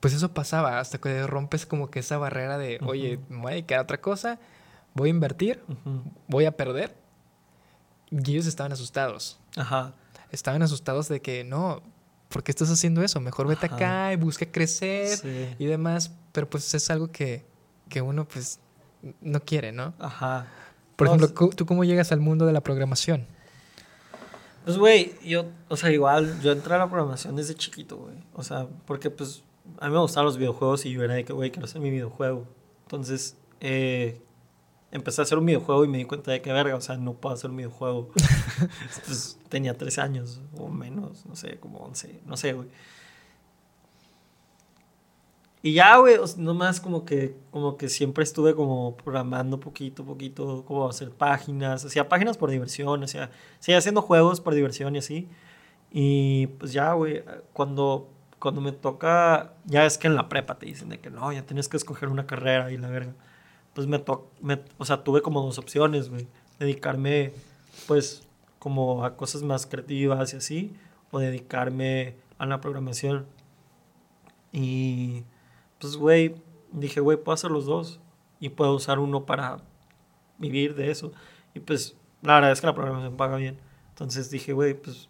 [0.00, 3.54] pues eso pasaba hasta que rompes como que esa barrera de, oye, me voy a
[3.54, 4.38] dedicar a otra cosa,
[4.94, 5.62] voy a invertir,
[6.26, 6.96] voy a perder.
[8.10, 9.38] Y ellos estaban asustados.
[9.56, 9.94] Ajá
[10.30, 11.82] estaban asustados de que no,
[12.28, 13.20] ¿por qué estás haciendo eso?
[13.20, 16.12] Mejor vete acá y busca crecer y demás.
[16.32, 17.46] Pero pues es algo que,
[17.88, 18.60] que uno pues
[19.20, 19.94] no quiere, ¿no?
[19.98, 20.46] Ajá.
[20.96, 23.26] Por ejemplo, ¿tú cómo llegas al mundo de la programación?
[24.64, 28.16] Pues, güey, yo, o sea, igual, yo entré a la programación desde chiquito, güey.
[28.34, 29.42] O sea, porque pues
[29.78, 31.90] a mí me gustaban los videojuegos y yo era de que, güey, quiero hacer mi
[31.90, 32.46] videojuego.
[32.82, 34.22] Entonces, eh,
[34.90, 37.14] empecé a hacer un videojuego y me di cuenta de que verga, o sea, no
[37.14, 38.10] puedo hacer un videojuego.
[39.06, 42.68] pues, tenía 13 años o menos, no sé, como 11, no sé, güey.
[45.60, 50.88] Y ya, güey, nomás como que, como que siempre estuve como programando poquito, poquito, como
[50.88, 55.28] hacer páginas, hacía páginas por diversión, o sea, seguía haciendo juegos por diversión y así.
[55.90, 60.66] Y pues ya, güey, cuando, cuando me toca, ya es que en la prepa te
[60.66, 63.14] dicen de que no, ya tienes que escoger una carrera y la verga
[63.78, 64.02] pues me,
[64.40, 66.26] me o sea, tuve como dos opciones, güey.
[66.58, 67.32] Dedicarme,
[67.86, 68.26] pues,
[68.58, 70.76] como a cosas más creativas y así,
[71.12, 73.26] o dedicarme a la programación.
[74.50, 75.22] Y,
[75.78, 76.34] pues, güey,
[76.72, 78.00] dije, güey, puedo hacer los dos
[78.40, 79.58] y puedo usar uno para
[80.38, 81.12] vivir de eso.
[81.54, 83.60] Y pues, la verdad es que la programación paga bien.
[83.90, 85.08] Entonces dije, güey, pues,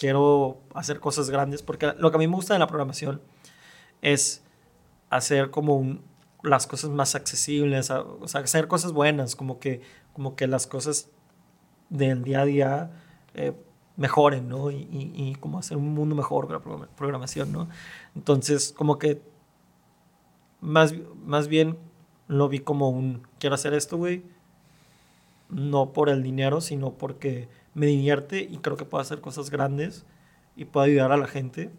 [0.00, 3.20] quiero hacer cosas grandes porque lo que a mí me gusta de la programación
[4.00, 4.42] es
[5.10, 5.98] hacer como
[6.42, 9.82] las cosas más accesibles, o sea, hacer cosas buenas, como que,
[10.14, 11.10] como que las cosas
[11.90, 12.90] del día a día
[13.34, 13.52] eh,
[13.98, 14.70] mejoren, ¿no?
[14.70, 17.68] Y, y, como hacer un mundo mejor con la programación, ¿no?
[18.16, 19.20] Entonces, como que
[20.62, 20.94] más,
[21.26, 21.76] más bien
[22.26, 24.22] lo vi como un, quiero hacer esto, güey,
[25.50, 30.04] no por el dinero, sino porque me divierte y creo que puedo hacer cosas grandes
[30.56, 31.70] y puedo ayudar a la gente.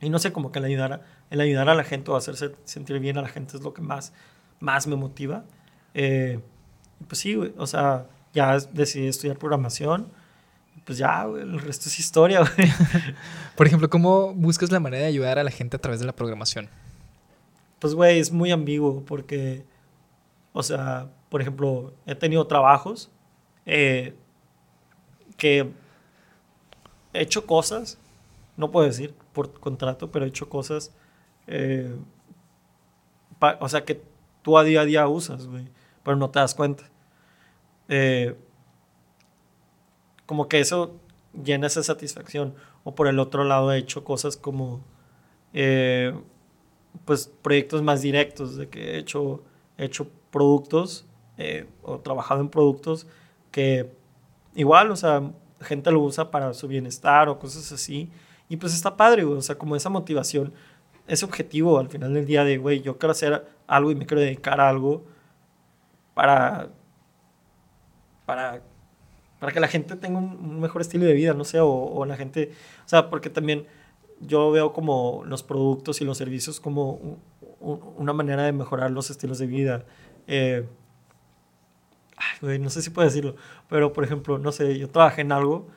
[0.00, 2.98] Y no sé, como que le ayudara el ayudar a la gente o hacerse sentir
[2.98, 4.12] bien a la gente es lo que más,
[4.60, 5.44] más me motiva.
[5.94, 6.40] Eh,
[7.06, 10.08] pues sí, o sea, ya decidí estudiar programación.
[10.84, 12.68] Pues ya, el resto es historia, güey.
[13.56, 16.14] Por ejemplo, ¿cómo buscas la manera de ayudar a la gente a través de la
[16.14, 16.68] programación?
[17.78, 19.64] Pues, güey, es muy ambiguo porque,
[20.52, 23.10] o sea, por ejemplo, he tenido trabajos
[23.66, 24.14] eh,
[25.36, 25.70] que
[27.12, 27.98] he hecho cosas,
[28.56, 30.92] no puedo decir por contrato, pero he hecho cosas
[31.46, 31.94] eh,
[33.60, 34.02] o sea, que
[34.42, 35.68] tú a día a día usas, güey,
[36.02, 36.84] pero no te das cuenta.
[37.88, 38.34] Eh,
[40.26, 40.98] como que eso
[41.44, 42.54] llena esa satisfacción.
[42.84, 44.82] O por el otro lado he hecho cosas como,
[45.52, 46.14] eh,
[47.04, 49.42] pues, proyectos más directos, de que he hecho,
[49.78, 51.06] he hecho productos
[51.82, 53.06] o trabajado en productos
[53.50, 53.90] que
[54.54, 55.22] igual, o sea,
[55.60, 58.10] gente lo usa para su bienestar o cosas así.
[58.48, 60.52] Y pues está padre, güey, o sea, como esa motivación
[61.06, 64.20] ese objetivo al final del día de, güey, yo quiero hacer algo y me quiero
[64.20, 65.04] dedicar a algo
[66.14, 66.68] para,
[68.24, 68.62] para,
[69.38, 72.52] para que la gente tenga un, mejor estilo de vida, no sé, o, la gente,
[72.84, 73.66] o sea, porque también
[74.20, 77.18] yo veo como los productos y los servicios como
[77.60, 79.84] una manera de mejorar los estilos de vida.
[80.26, 80.66] Eh,
[82.40, 83.36] güey, no sé si puedo decirlo,
[83.68, 85.68] pero por ejemplo, no sé, yo trabajé en algo,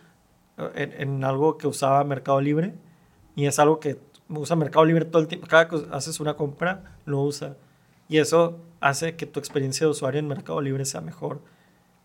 [0.76, 2.74] en, en algo que usaba Mercado Libre
[3.36, 5.48] y es algo que usa Mercado Libre todo el tiempo.
[5.48, 7.56] Cada que haces una compra, lo usa.
[8.10, 11.42] Y eso hace que tu experiencia de usuario en Mercado Libre sea mejor.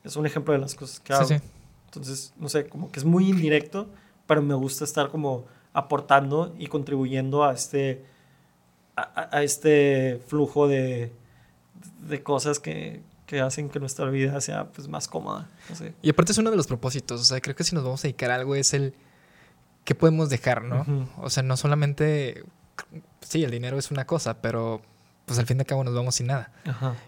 [0.04, 1.28] Es un ejemplo de las cosas que hago.
[1.86, 3.88] Entonces, no sé, como que es muy indirecto,
[4.26, 8.04] pero me gusta estar como aportando y contribuyendo a este,
[8.96, 11.12] a, este flujo de,
[12.08, 15.48] de cosas que, que hacen que nuestra vida sea pues más cómoda.
[16.02, 18.08] Y aparte es uno de los propósitos, o sea, creo que si nos vamos a
[18.08, 18.94] dedicar a algo es el
[19.84, 21.08] qué podemos dejar, ¿no?
[21.18, 22.44] O sea, no solamente,
[23.20, 24.82] sí, el dinero es una cosa, pero
[25.24, 26.52] pues al fin de cabo nos vamos sin nada.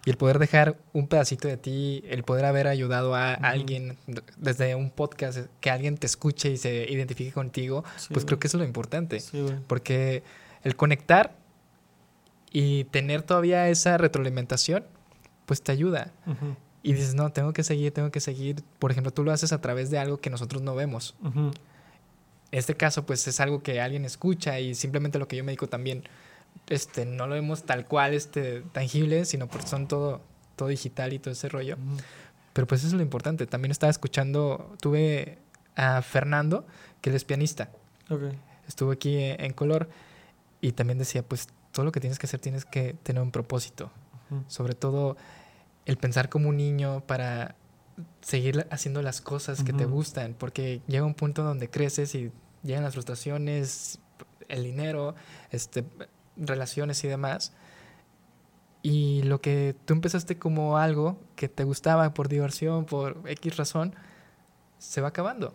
[0.05, 3.99] Y el poder dejar un pedacito de ti, el poder haber ayudado a alguien
[4.37, 8.57] desde un podcast, que alguien te escuche y se identifique contigo, pues creo que eso
[8.57, 9.23] es lo importante.
[9.67, 10.23] porque
[10.63, 11.37] el conectar
[12.51, 14.85] y tener todavía esa retroalimentación,
[15.47, 16.13] pues te ayuda.
[16.83, 18.63] Y dices, no, tengo que seguir, tengo que seguir.
[18.79, 21.15] Por ejemplo, tú lo haces a través de algo que nosotros no vemos.
[21.25, 21.53] En
[22.51, 25.67] este caso, pues es algo que alguien escucha y simplemente lo que yo me digo
[25.67, 26.05] también
[26.69, 30.21] este, no lo vemos tal cual, este, tangible, sino porque son todo,
[30.57, 31.77] todo digital y todo ese rollo.
[32.53, 33.47] Pero pues eso es lo importante.
[33.47, 35.39] También estaba escuchando, tuve
[35.77, 36.67] a Fernando,
[37.01, 37.71] que él es pianista.
[38.69, 39.89] Estuvo aquí en color
[40.61, 43.91] y también decía, pues todo lo que tienes que hacer tienes que tener un propósito.
[44.47, 45.17] Sobre todo
[45.87, 47.57] el pensar como un niño para
[48.21, 52.83] seguir haciendo las cosas que te gustan, porque llega un punto donde creces y llegan
[52.83, 54.01] las frustraciones,
[54.49, 55.15] el dinero,
[55.51, 55.85] este,
[56.37, 57.53] relaciones y demás.
[58.83, 63.95] Y lo que tú empezaste como algo que te gustaba por diversión, por X razón,
[64.79, 65.55] se va acabando.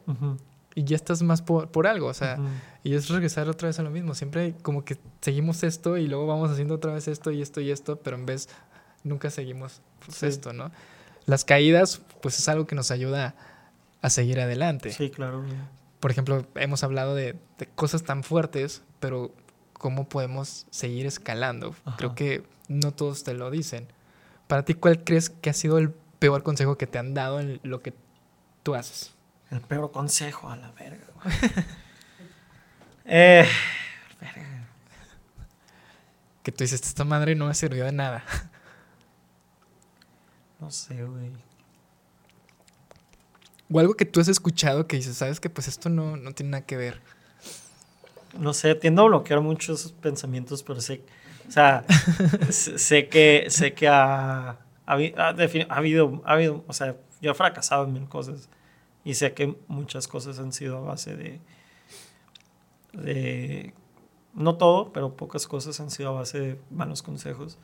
[0.74, 2.40] Y ya estás más por, por algo, o sea,
[2.84, 4.16] y es regresar otra vez a lo mismo.
[4.16, 7.70] Siempre como que seguimos esto y luego vamos haciendo otra vez esto y esto y
[7.70, 8.50] esto, pero en vez
[9.04, 10.72] nunca seguimos pues, esto, ¿no?
[11.26, 13.36] Las caídas, pues es algo que nos ayuda
[14.02, 14.92] a seguir adelante.
[14.92, 15.44] Sí, claro.
[16.00, 19.34] Por ejemplo, hemos hablado de, de cosas tan fuertes, pero
[19.74, 21.76] cómo podemos seguir escalando.
[21.98, 23.88] Creo que no todos te lo dicen.
[24.48, 27.60] Para ti, ¿cuál crees que ha sido el peor consejo que te han dado en
[27.64, 27.94] lo que
[28.64, 29.14] tú haces?
[29.50, 31.06] El peor consejo, a la verga.
[33.06, 33.48] eh,
[34.22, 34.68] verga.
[36.44, 38.24] Que tú dices, esta madre no me sirvió de nada.
[40.60, 41.32] No sé, güey.
[43.72, 46.52] O algo que tú has escuchado que dices, sabes que pues esto no, no tiene
[46.52, 47.02] nada que ver
[48.38, 51.02] no sé, tiendo a bloquear muchos pensamientos, pero sé,
[51.48, 51.86] o sea,
[52.50, 54.50] sé que, sé que ha,
[54.86, 58.50] ha, habido, ha habido, o sea, yo he fracasado en mil cosas
[59.04, 61.40] y sé que muchas cosas han sido a base de,
[62.94, 63.74] de,
[64.34, 67.58] no todo, pero pocas cosas han sido a base de malos consejos,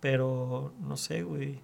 [0.00, 1.60] pero no sé, güey.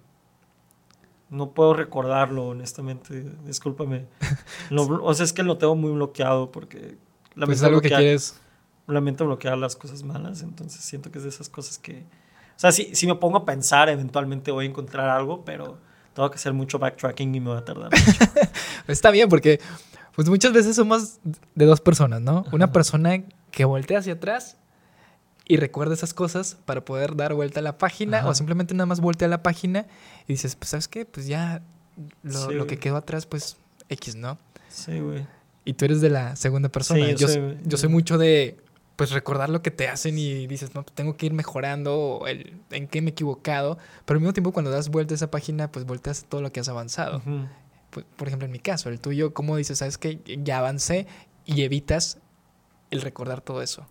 [1.29, 3.25] No puedo recordarlo, honestamente.
[3.45, 4.05] Discúlpame.
[4.71, 6.97] o sea, es que lo tengo muy bloqueado porque
[7.45, 8.39] pues algo que quieres.
[8.87, 12.05] Lamento bloquear las cosas malas, entonces siento que es de esas cosas que.
[12.55, 15.77] O sea, si, si me pongo a pensar, eventualmente voy a encontrar algo, pero
[16.13, 18.19] tengo que hacer mucho backtracking y me va a tardar mucho.
[18.87, 19.59] Está bien, porque
[20.15, 21.19] pues muchas veces somos
[21.53, 22.45] de dos personas, ¿no?
[22.53, 24.57] Una persona que voltea hacia atrás
[25.47, 28.99] y recuerda esas cosas para poder dar vuelta a la página o simplemente nada más
[28.99, 29.85] voltea a la página
[30.27, 31.61] y dices, pues sabes qué, pues ya
[32.23, 33.57] lo, lo que quedó atrás, pues
[33.89, 34.37] X, ¿no?
[34.69, 35.25] Sí, güey.
[35.65, 37.11] Y tú eres de la segunda persona.
[37.11, 38.57] yo, soy, mucho de
[38.95, 42.87] pues recordar lo que te hacen y dices, no, tengo que ir mejorando el, en
[42.87, 43.77] qué me he equivocado.
[44.05, 46.61] Pero al mismo tiempo cuando das vuelta a esa página, pues volteas todo lo que
[46.61, 47.21] has avanzado.
[47.89, 51.05] Pues, por ejemplo, en mi caso, el tuyo, ¿cómo dices, sabes que ya avancé
[51.45, 52.17] y evitas
[52.89, 53.85] el recordar todo eso?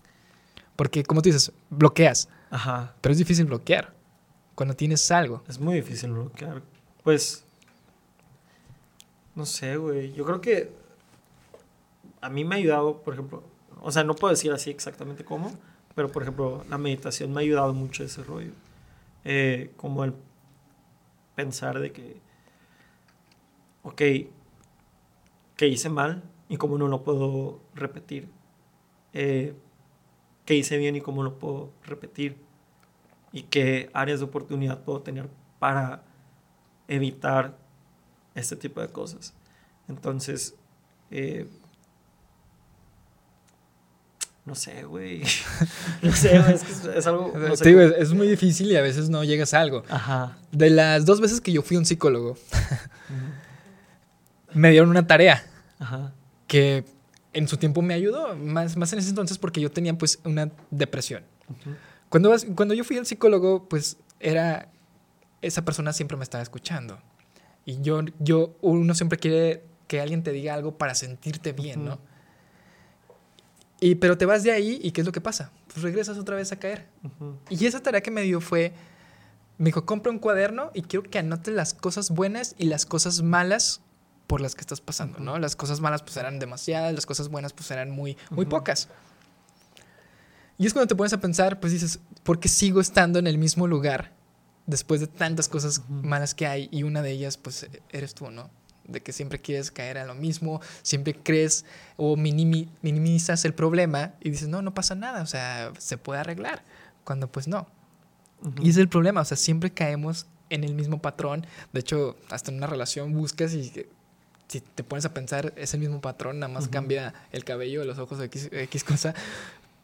[0.77, 2.29] Porque, como tú dices, bloqueas.
[2.49, 2.95] Ajá.
[3.01, 3.93] Pero es difícil bloquear
[4.55, 5.43] cuando tienes algo.
[5.49, 6.61] Es muy difícil bloquear.
[7.03, 7.43] Pues,
[9.35, 10.13] no sé, güey.
[10.13, 10.71] Yo creo que
[12.21, 13.43] a mí me ha ayudado, por ejemplo,
[13.81, 15.51] o sea, no puedo decir así exactamente cómo,
[15.95, 18.51] pero por ejemplo, la meditación me ha ayudado mucho ese rollo.
[19.25, 20.13] Eh, como el
[21.35, 22.21] pensar de que,
[23.83, 24.01] ok,
[25.55, 28.29] que hice mal y cómo no lo puedo repetir.
[29.13, 29.53] Eh,
[30.47, 32.37] que hice bien y cómo lo puedo repetir.
[33.33, 35.29] Y qué áreas de oportunidad puedo tener
[35.59, 36.03] para
[36.87, 37.57] evitar
[38.33, 39.33] este tipo de cosas.
[39.89, 40.55] Entonces,
[41.11, 41.47] eh,
[44.45, 45.21] no sé, güey.
[46.01, 47.33] no sé, güey, es, que es algo...
[47.99, 49.83] es muy difícil y a veces no llegas a algo.
[49.89, 50.37] Ajá.
[50.53, 52.37] De las dos veces que yo fui un psicólogo,
[54.53, 55.45] me dieron una tarea
[55.77, 56.13] Ajá.
[56.47, 56.85] que
[57.37, 60.51] en su tiempo me ayudó, más, más en ese entonces porque yo tenía pues una
[60.71, 61.23] depresión.
[62.09, 64.71] cuando, cuando yo fui al psicólogo, pues era...
[65.43, 66.99] Esa persona siempre me estaba escuchando.
[67.63, 71.99] Y yo, yo, uno siempre quiere que alguien te diga algo para sentirte bien, ¿no?
[73.79, 75.51] Y, pero te vas de ahí y ¿qué es lo que pasa?
[75.67, 76.87] Pues regresas otra vez a caer.
[77.51, 78.73] Y esa tarea que me dio fue,
[79.59, 83.21] me dijo, compra un cuaderno y quiero que anotes las cosas buenas y las cosas
[83.21, 83.81] malas
[84.27, 85.39] por las que estás pasando, ¿no?
[85.39, 88.89] Las cosas malas pues eran demasiadas, las cosas buenas pues eran muy, muy pocas.
[90.57, 93.37] Y es cuando te pones a pensar, pues dices, ¿por qué sigo estando en el
[93.37, 94.13] mismo lugar
[94.65, 98.49] después de tantas cosas malas que hay y una de ellas pues eres tú, ¿no?
[98.83, 104.29] De que siempre quieres caer a lo mismo, siempre crees o minimizas el problema y
[104.29, 106.63] dices, no, no pasa nada, o sea, se puede arreglar,
[107.03, 107.67] cuando pues no.
[108.61, 111.45] Y es el problema, o sea, siempre caemos en el mismo patrón.
[111.73, 113.87] De hecho, hasta en una relación buscas y
[114.47, 117.99] si te pones a pensar, es el mismo patrón, nada más cambia el cabello, los
[117.99, 119.13] ojos, X, X cosa.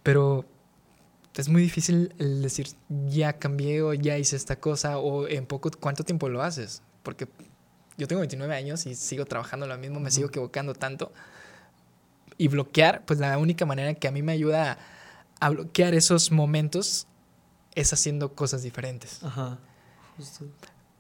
[0.04, 0.46] Pero
[1.36, 2.68] es muy difícil el decir,
[3.08, 6.82] ya cambié o ya hice esta cosa o en poco, ¿cuánto tiempo lo haces?
[7.02, 7.28] Porque
[7.98, 11.12] yo tengo 29 años y sigo trabajando lo mismo, me sigo equivocando tanto.
[12.38, 14.78] Y bloquear, pues la única manera que a mí me ayuda
[15.40, 17.08] a, bloquear esos momentos
[17.76, 19.24] es haciendo cosas diferentes.
[19.24, 19.60] Ajá.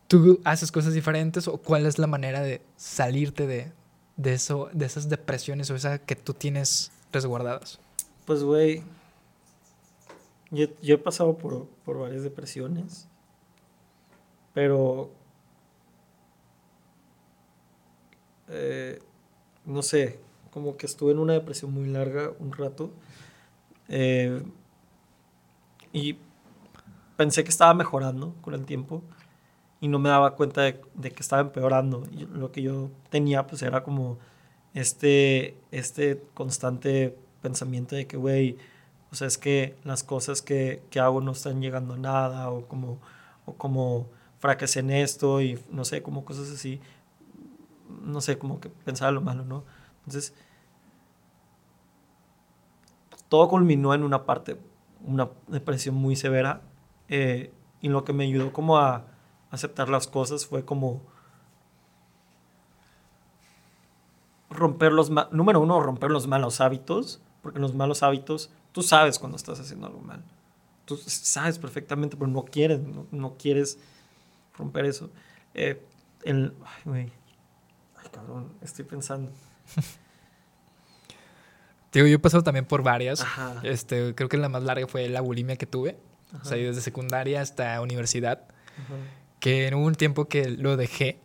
[0.07, 3.71] ¿Tú haces cosas diferentes o cuál es la manera de salirte de,
[4.17, 7.79] de eso, de esas depresiones o esa que tú tienes resguardadas?
[8.25, 8.83] Pues, güey,
[10.51, 13.07] yo, he pasado por, por varias depresiones,
[14.53, 15.09] pero
[18.49, 19.01] eh,
[19.65, 20.19] no sé,
[20.51, 22.91] como que estuve en una depresión muy larga un rato
[23.87, 24.43] eh,
[25.91, 26.17] y
[27.17, 29.01] pensé que estaba mejorando con el tiempo
[29.83, 30.79] y no me daba cuenta de,
[31.11, 32.07] que estaba empeorando.
[32.13, 34.17] Y lo que yo tenía pues era como
[34.73, 38.55] este, este constante pensamiento de que, güey,
[39.11, 42.65] o sea, es que las cosas que, que, hago no están llegando a nada o
[42.65, 43.01] como,
[43.45, 44.07] o como
[44.39, 46.79] fracasé en esto y no sé, como cosas así.
[48.03, 49.65] No sé, como que pensaba lo malo, ¿no?
[50.05, 50.33] Entonces,
[53.27, 54.57] todo culminó en una parte,
[55.05, 56.61] una depresión muy severa
[57.09, 59.07] eh, y lo que me ayudó como a
[59.53, 61.01] aceptar las cosas fue como
[64.49, 69.37] romper los, número uno, romper los malos hábitos, porque los malos hábitos Tú sabes cuando
[69.37, 70.21] estás haciendo algo mal.
[70.85, 73.77] Tú sabes perfectamente, pero no quieres, no, quieres
[74.57, 75.09] romper eso.
[75.53, 75.81] Eh,
[76.23, 77.11] el, ay, güey.
[77.95, 79.31] Ay, cabrón, estoy pensando.
[81.93, 83.23] Digo, yo he pasado también por varias.
[83.61, 85.99] Este, creo que la más larga fue la bulimia que tuve.
[86.41, 88.47] O sea, desde secundaria hasta universidad.
[89.43, 91.19] Que en un tiempo que lo dejé.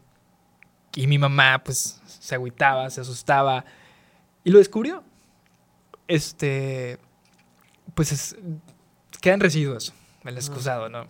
[0.97, 3.65] Y mi mamá, pues, se agüitaba, se asustaba.
[4.43, 5.05] Y lo descubrió.
[6.09, 6.99] Este
[7.95, 8.37] pues es,
[9.21, 9.93] quedan residuos,
[10.25, 11.07] el excusado, ¿no?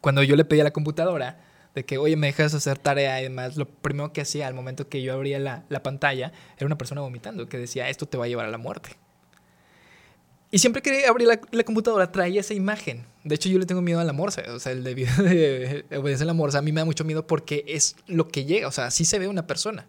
[0.00, 1.38] Cuando yo le pedí a la computadora
[1.74, 4.88] de que, oye, me dejas hacer tarea y demás, lo primero que hacía al momento
[4.88, 8.24] que yo abría la, la pantalla era una persona vomitando que decía, esto te va
[8.24, 8.96] a llevar a la muerte.
[10.50, 13.06] Y siempre que abrí la, la, computadora traía esa imagen.
[13.22, 14.42] De hecho, yo le tengo miedo a la morsa.
[14.48, 17.26] O sea, el de video de obedecer la morsa a mí me da mucho miedo
[17.26, 18.66] porque es lo que llega.
[18.66, 19.86] O sea, así se ve una persona.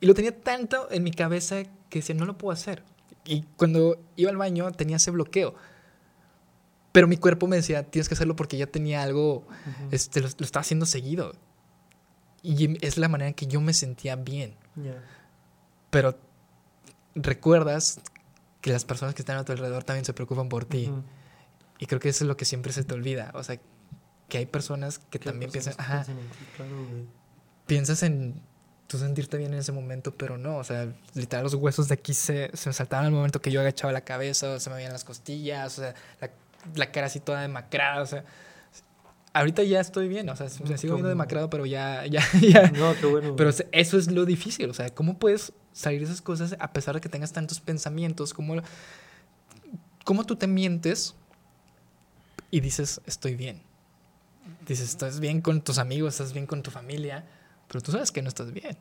[0.00, 2.82] Y lo tenía tanto en mi cabeza que decía, no lo puedo hacer.
[3.24, 5.54] Y cuando iba al baño tenía ese bloqueo.
[6.92, 9.46] Pero mi cuerpo me decía, tienes que hacerlo porque ya tenía algo,
[9.90, 11.34] este, lo, estaba haciendo seguido.
[12.42, 14.54] Y es la manera en que yo me sentía bien.
[15.90, 16.18] Pero
[17.14, 18.00] recuerdas
[18.68, 20.92] que las personas que están a tu alrededor también se preocupan por ti.
[21.78, 23.30] Y creo que eso es lo que siempre se te olvida.
[23.34, 23.58] O sea,
[24.28, 26.04] que hay personas que también piensan, ajá,
[27.66, 28.42] piensas en
[28.86, 32.12] tú sentirte bien en ese momento, pero no, o sea, literal los huesos de aquí
[32.12, 34.92] se, se me saltaban al momento que yo agachaba la cabeza, o se me veían
[34.92, 36.30] las costillas, o sea, la,
[36.74, 38.24] la, cara así toda demacrada, o sea,
[39.34, 42.70] ahorita ya estoy bien, o sea, me sigo viendo demacrado, pero ya, ya, ya.
[42.70, 43.36] No, qué bueno.
[43.36, 46.96] Pero eso es lo difícil, o sea, ¿cómo puedes salir de esas cosas a pesar
[46.96, 48.34] de que tengas tantos pensamientos?
[48.34, 48.56] ¿Cómo,
[50.04, 51.14] cómo tú te mientes
[52.50, 53.62] y dices, estoy bien?
[54.66, 57.24] Dices, estás bien con tus amigos, estás bien con tu familia,
[57.68, 58.76] pero tú sabes que no estás bien.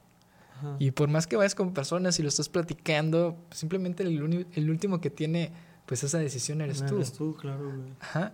[0.79, 4.99] Y por más que vayas con personas y lo estás platicando, simplemente el, el último
[4.99, 5.51] que tiene
[5.85, 6.95] pues esa decisión eres tú.
[6.95, 7.93] Eres tú, claro, güey.
[7.99, 8.33] Ajá.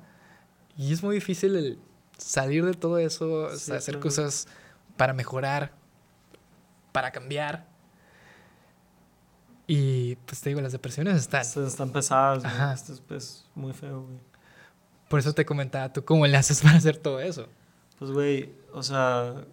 [0.77, 1.79] Y es muy difícil el
[2.17, 4.47] salir de todo eso, hacer cosas
[4.95, 5.73] para mejorar,
[6.93, 7.72] para cambiar.
[9.67, 11.41] Y pues te digo, las depresiones están.
[11.41, 12.73] Están pesadas, Ajá.
[12.73, 14.19] Esto es pues, muy feo, güey.
[15.09, 17.47] Por eso te comentaba, ¿tú cómo le haces para hacer todo eso?
[17.99, 19.45] Pues, güey, o sea,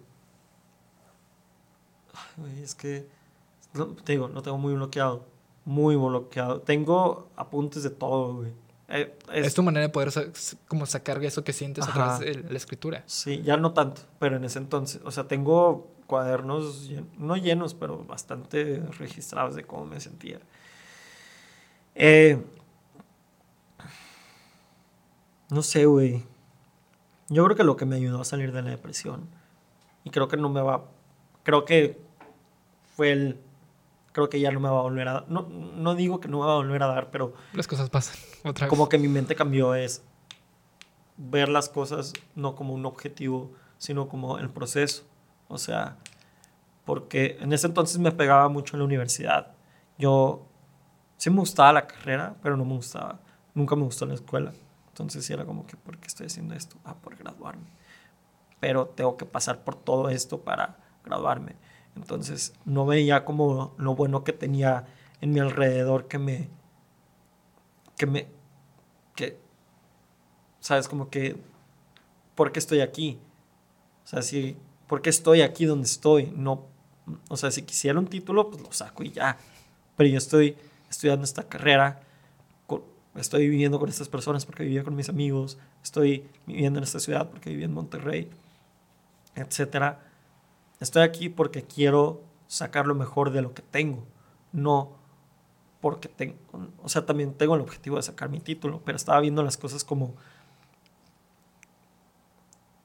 [2.61, 3.07] es que,
[4.03, 5.25] te digo, no tengo muy bloqueado.
[5.63, 6.61] Muy bloqueado.
[6.61, 8.51] Tengo apuntes de todo, güey.
[8.89, 10.11] Eh, es, tu manera de poder
[10.67, 13.03] como sacar eso que sientes a través de la escritura.
[13.05, 15.01] Sí, ya no tanto, pero en ese entonces.
[15.05, 20.39] O sea, tengo cuadernos, no llenos, pero bastante registrados de cómo me sentía.
[21.95, 22.37] Eh,
[25.49, 26.25] no sé, güey.
[27.29, 29.29] Yo creo que lo que me ayudó a salir de la depresión,
[30.03, 30.83] y creo que no me va,
[31.43, 31.97] creo que
[32.97, 33.39] fue el,
[34.11, 36.41] creo que ya no me va a volver a dar, no, no digo que no
[36.41, 37.33] me va a volver a dar, pero...
[37.53, 38.69] Las cosas pasan otra vez.
[38.69, 40.03] Como que mi mente cambió es,
[41.15, 45.05] ver las cosas no como un objetivo, sino como el proceso.
[45.51, 45.97] O sea,
[46.85, 49.51] porque en ese entonces me pegaba mucho en la universidad.
[49.97, 50.47] Yo
[51.17, 53.19] sí me gustaba la carrera, pero no me gustaba,
[53.53, 54.53] nunca me gustó la escuela.
[54.87, 56.77] Entonces sí era como que, ¿por qué estoy haciendo esto?
[56.85, 57.67] Ah, por graduarme.
[58.59, 61.55] Pero tengo que pasar por todo esto para graduarme.
[61.95, 64.85] Entonces no veía como lo bueno que tenía
[65.19, 66.49] en mi alrededor que me,
[67.97, 68.27] que me,
[69.15, 69.37] que,
[70.59, 71.35] sabes, como que,
[72.35, 73.19] ¿por qué estoy aquí?
[74.05, 74.57] O sea, si,
[74.91, 76.33] ¿por qué estoy aquí donde estoy?
[76.35, 76.65] No,
[77.29, 79.37] o sea, si quisiera un título, pues lo saco y ya.
[79.95, 80.57] Pero yo estoy
[80.89, 82.01] estudiando esta carrera,
[83.15, 87.29] estoy viviendo con estas personas porque vivía con mis amigos, estoy viviendo en esta ciudad
[87.29, 88.29] porque vivía en Monterrey,
[89.35, 89.95] etc.
[90.81, 94.05] Estoy aquí porque quiero sacar lo mejor de lo que tengo,
[94.51, 94.97] no
[95.79, 96.35] porque tengo,
[96.83, 99.85] o sea, también tengo el objetivo de sacar mi título, pero estaba viendo las cosas
[99.85, 100.15] como,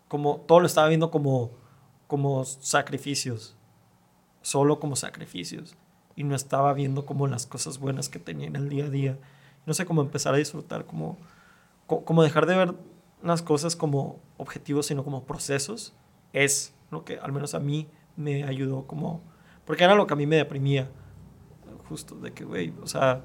[0.07, 1.66] como, todo lo estaba viendo como,
[2.07, 3.57] como sacrificios,
[4.43, 5.77] solo como sacrificios,
[6.15, 9.19] y no estaba viendo como las cosas buenas que tenía en el día a día.
[9.67, 11.19] No sé cómo empezar a disfrutar, como,
[11.87, 12.75] como dejar de ver
[13.23, 15.95] las cosas como objetivos, sino como procesos,
[16.33, 19.23] es lo que al menos a mí me ayudó como,
[19.65, 20.89] porque era lo que a mí me deprimía
[21.89, 23.23] justo, de que, güey, o sea,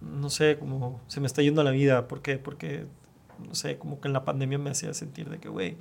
[0.00, 2.38] no sé, como se me está yendo la vida, ¿por qué?
[2.38, 2.86] Porque,
[3.46, 5.76] no sé, como que en la pandemia me hacía sentir de que, güey,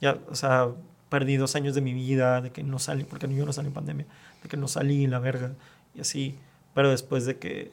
[0.00, 0.68] ya, o sea,
[1.08, 3.74] perdí dos años de mi vida, de que no salí, porque yo no salí en
[3.74, 4.06] pandemia,
[4.42, 5.52] de que no salí, la verga,
[5.94, 6.38] y así,
[6.74, 7.72] pero después de que,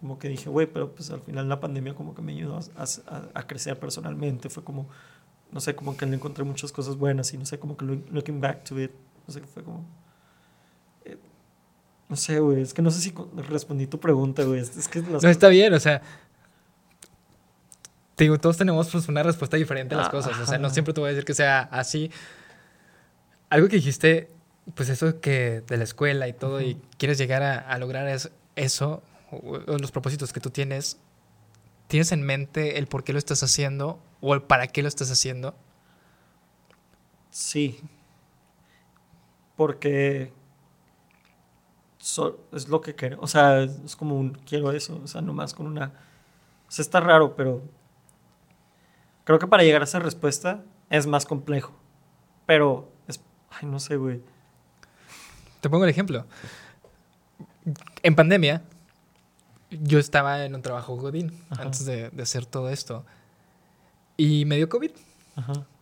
[0.00, 2.82] como que dije, güey, pero pues al final la pandemia como que me ayudó a,
[2.82, 4.88] a, a crecer personalmente, fue como,
[5.50, 8.40] no sé, como que le encontré muchas cosas buenas y no sé, como que looking
[8.40, 8.92] back to it,
[9.26, 9.84] no sé, fue como
[12.08, 13.14] no sé, güey, es que no sé si
[13.48, 14.60] respondí tu pregunta, güey.
[14.60, 16.00] Es que No, está bien, o sea.
[18.18, 20.36] Te digo, todos tenemos pues, una respuesta diferente a las ah, cosas.
[20.40, 22.10] O sea, no siempre te voy a decir que sea así.
[23.48, 24.28] Algo que dijiste,
[24.74, 28.08] pues eso que de la escuela y todo, y quieres llegar a, lograr
[28.56, 30.98] eso, o, los propósitos que tú tienes,
[31.86, 35.12] ¿tienes en mente el por qué lo estás haciendo o el para qué lo estás
[35.12, 35.54] haciendo?
[37.30, 37.78] Sí.
[39.54, 40.32] Porque
[42.52, 43.20] es lo que quiero.
[43.20, 45.00] O sea, es como un quiero eso.
[45.04, 45.92] O sea, nomás con una.
[46.66, 47.77] O sea, está raro, pero.
[49.28, 51.78] Creo que para llegar a esa respuesta es más complejo.
[52.46, 52.90] Pero.
[53.06, 53.20] Es,
[53.50, 54.22] ay, no sé, güey.
[55.60, 56.24] Te pongo el ejemplo.
[58.02, 58.62] En pandemia,
[59.68, 63.04] yo estaba en un trabajo Godín antes de, de, hacer todo esto.
[64.16, 64.92] Y me dio COVID.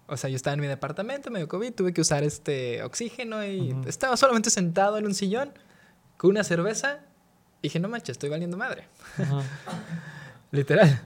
[0.08, 3.46] O sea, yo estaba en mi departamento, me dio COVID, tuve que usar este oxígeno
[3.46, 5.52] y estaba solamente sentado en un sillón
[6.16, 6.98] con una cerveza
[7.62, 8.88] y dije, no manches, estoy valiendo madre.
[10.50, 11.00] Literal.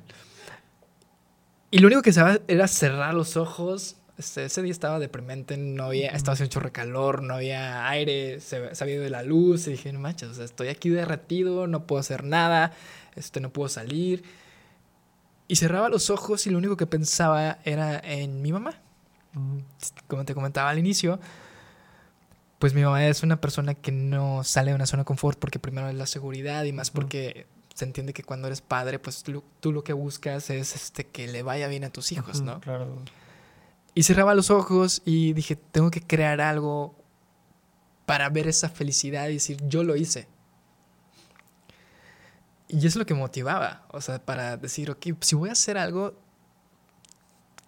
[1.70, 3.96] Y lo único que sabía era cerrar los ojos.
[4.18, 8.40] Este, ese día estaba deprimente, no había, estaba haciendo chorro de calor, no había aire,
[8.40, 9.66] se, se, había ido de la luz.
[9.66, 12.72] Y dije, no manches, o sea, estoy aquí derretido, no puedo hacer nada,
[13.14, 14.24] este, no puedo salir.
[15.48, 18.74] Y cerraba los ojos y lo único que pensaba era en mi mamá.
[20.06, 21.20] Como te comentaba al inicio,
[22.58, 25.58] pues mi mamá es una persona que no sale de una zona de confort porque
[25.58, 27.46] primero es la seguridad y más porque
[27.80, 31.42] se entiende que cuando eres padre, pues tú, lo que buscas es este, que le
[31.42, 32.60] vaya bien a tus hijos, ¿no?
[32.60, 33.02] Claro.
[33.94, 36.94] Y cerraba los ojos y dije, tengo que crear algo
[38.04, 40.28] para ver esa felicidad y decir, yo lo hice.
[42.68, 45.78] Y eso es lo que motivaba, o sea, para decir, ok, si voy a hacer
[45.78, 46.14] algo,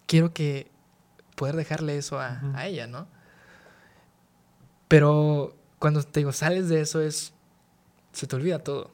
[0.05, 0.69] quiero que
[1.35, 3.07] poder dejarle eso a, a ella, ¿no?
[4.87, 7.32] Pero cuando te digo, sales de eso es...
[8.13, 8.91] Se te olvida todo.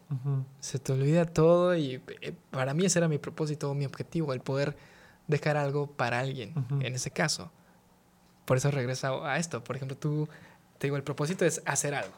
[0.60, 4.40] Se te olvida todo y eh, para mí ese era mi propósito, mi objetivo, el
[4.40, 4.78] poder
[5.28, 7.52] dejar algo para alguien, en ese caso.
[8.46, 9.64] Por eso regresa a esto.
[9.64, 10.28] Por ejemplo, tú,
[10.80, 12.16] te digo, el propósito es hacer algo,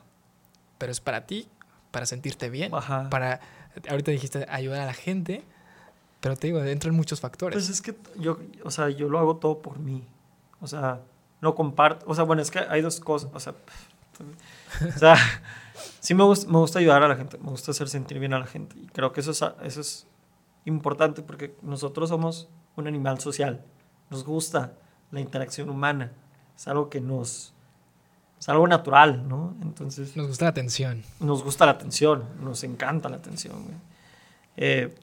[0.78, 1.50] pero es para ti,
[1.90, 2.72] para sentirte bien,
[3.10, 3.42] para,
[3.90, 5.44] ahorita dijiste, ayudar a la gente,
[6.22, 7.56] pero te digo, entran muchos factores.
[7.56, 10.08] Pues es que yo, o sea, yo lo hago todo por mí.
[10.62, 11.02] O sea,
[11.42, 12.06] no comparto.
[12.08, 13.32] O sea, bueno, es que hay dos cosas.
[13.34, 13.56] O sea,
[14.96, 15.16] o sea
[16.00, 18.40] sí me gusta, me gusta ayudar a la gente, me gusta hacer sentir bien a
[18.40, 18.76] la gente.
[18.78, 20.08] Y creo que eso es, eso es
[20.66, 23.64] importante porque nosotros somos un animal social.
[24.10, 24.74] Nos gusta
[25.12, 26.12] la interacción humana.
[26.56, 27.54] Es algo que nos.
[28.40, 29.56] Es algo natural, ¿no?
[29.62, 30.18] Entonces.
[30.18, 31.04] Nos gusta la atención.
[31.20, 32.26] Nos gusta la atención.
[32.42, 33.54] Nos encanta la atención,
[34.58, 34.94] eh,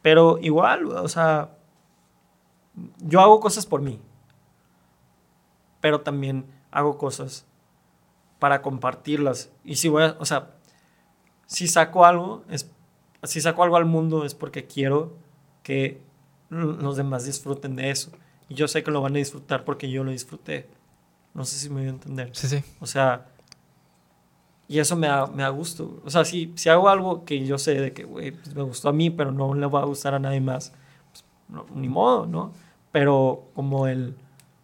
[0.00, 1.50] pero igual, o sea.
[2.98, 4.00] Yo hago cosas por mí
[5.84, 7.44] pero también hago cosas
[8.44, 9.50] para compartirlas.
[9.64, 10.50] Y si voy a, o sea,
[11.46, 12.70] si saco algo, es,
[13.22, 15.16] si saco algo al mundo es porque quiero
[15.62, 16.02] que
[16.50, 18.10] los demás disfruten de eso.
[18.50, 20.68] Y yo sé que lo van a disfrutar porque yo lo disfruté.
[21.32, 22.28] No sé si me voy a entender.
[22.34, 22.62] Sí, sí.
[22.80, 23.28] O sea,
[24.68, 26.02] y eso me da, me da gusto.
[26.04, 28.90] O sea, si, si hago algo que yo sé de que, güey, pues me gustó
[28.90, 30.74] a mí, pero no le va a gustar a nadie más,
[31.10, 32.52] pues ni modo, ¿no?
[32.92, 34.14] Pero como el,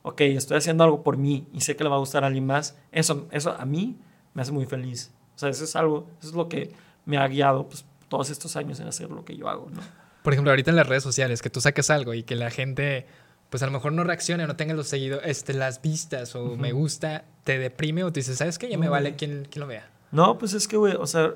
[0.03, 2.47] ok, estoy haciendo algo por mí y sé que le va a gustar a alguien
[2.47, 3.99] más, eso, eso a mí
[4.35, 5.13] me hace muy feliz.
[5.37, 6.73] O sea, eso es algo, eso es lo que
[7.05, 9.81] me ha guiado pues, todos estos años en hacer lo que yo hago, ¿no?
[10.23, 13.07] Por ejemplo, ahorita en las redes sociales, que tú saques algo y que la gente
[13.51, 16.57] pues a lo mejor no reaccione o no tenga los seguidos, este, las vistas o
[16.57, 18.71] me gusta, te deprime o te dices, ¿sabes qué?
[18.71, 19.91] Ya me vale quien, quien, lo vea.
[20.13, 21.35] No, pues es que, güey, o sea,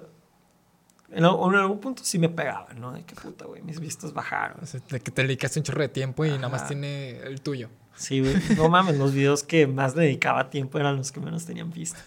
[1.11, 2.93] en, algún punto sí me pegaba, ¿no?
[2.93, 4.59] De qué puta, güey, mis vistas bajaron.
[4.91, 7.69] de que te dedicaste un chorro de tiempo y nada más tiene el tuyo.
[7.95, 8.35] Sí, güey.
[8.57, 12.05] No mames, los videos que más dedicaba tiempo eran los que menos tenían vistas.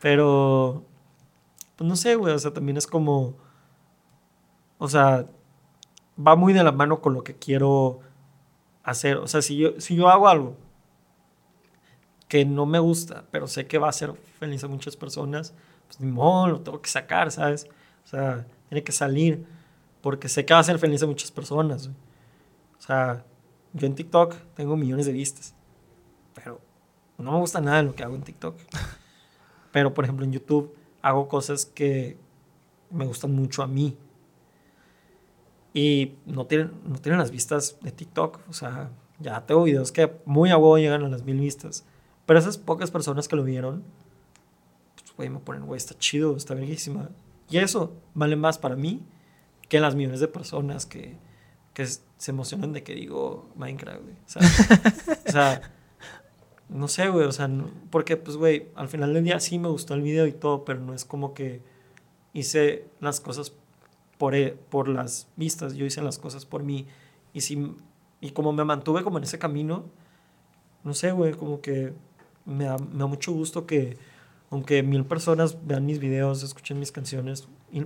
[0.00, 0.84] Pero,
[1.76, 3.36] pues no sé, güey, o sea, también es como,
[4.78, 5.26] o sea,
[6.18, 8.00] va muy de la mano con lo que quiero
[8.82, 9.16] hacer.
[9.16, 10.56] O sea, si yo, si yo hago algo
[12.28, 15.54] que no me gusta, pero sé que va a ser feliz a muchas personas,
[15.86, 17.68] pues ni modo, lo tengo que sacar, ¿sabes?
[18.04, 19.46] O sea, tiene que salir
[20.02, 21.86] porque sé que va a ser feliz a muchas personas.
[22.78, 23.24] O sea,
[23.74, 25.54] yo en TikTok tengo millones de vistas,
[26.34, 26.60] pero
[27.18, 28.56] no me gusta nada de lo que hago en TikTok.
[29.72, 32.16] Pero, por ejemplo, en YouTube hago cosas que
[32.90, 33.96] me gustan mucho a mí.
[35.72, 38.40] Y no tienen, no tienen las vistas de TikTok.
[38.48, 41.84] O sea, ya tengo videos que muy a huevo llegan a las mil vistas.
[42.26, 43.82] Pero esas pocas personas que lo vieron,
[44.94, 47.10] pues, güey, me ponen, güey, está chido, está bellísima.
[47.50, 49.02] Y eso vale más para mí
[49.68, 51.16] que las millones de personas que,
[51.74, 54.14] que se emocionan de que digo Minecraft, güey.
[55.26, 55.60] O sea,
[56.68, 57.50] no sé, güey, o sea,
[57.90, 60.80] porque, pues, güey, al final del día sí me gustó el video y todo, pero
[60.80, 61.60] no es como que
[62.32, 63.52] hice las cosas
[64.18, 66.86] por, e, por las vistas, yo hice las cosas por mí.
[67.32, 67.74] Y, si,
[68.20, 69.84] y como me mantuve como en ese camino,
[70.84, 71.92] no sé, güey, como que
[72.44, 73.98] me da, me da mucho gusto que,
[74.50, 77.84] aunque mil personas vean mis videos, escuchen mis canciones y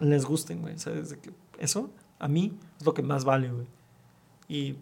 [0.00, 1.14] les gusten, güey, ¿sabes?
[1.14, 1.90] que eso
[2.24, 3.66] a mí es lo que más vale, güey.
[4.48, 4.76] Y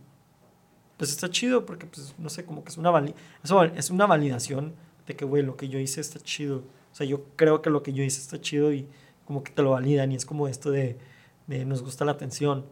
[0.96, 2.96] pues está chido porque, pues, no sé, como que es una,
[3.42, 4.74] eso es una validación
[5.08, 6.58] de que, güey, lo que yo hice está chido.
[6.58, 8.86] O sea, yo creo que lo que yo hice está chido y
[9.24, 10.96] como que te lo validan y es como esto de,
[11.48, 12.64] de nos gusta la atención.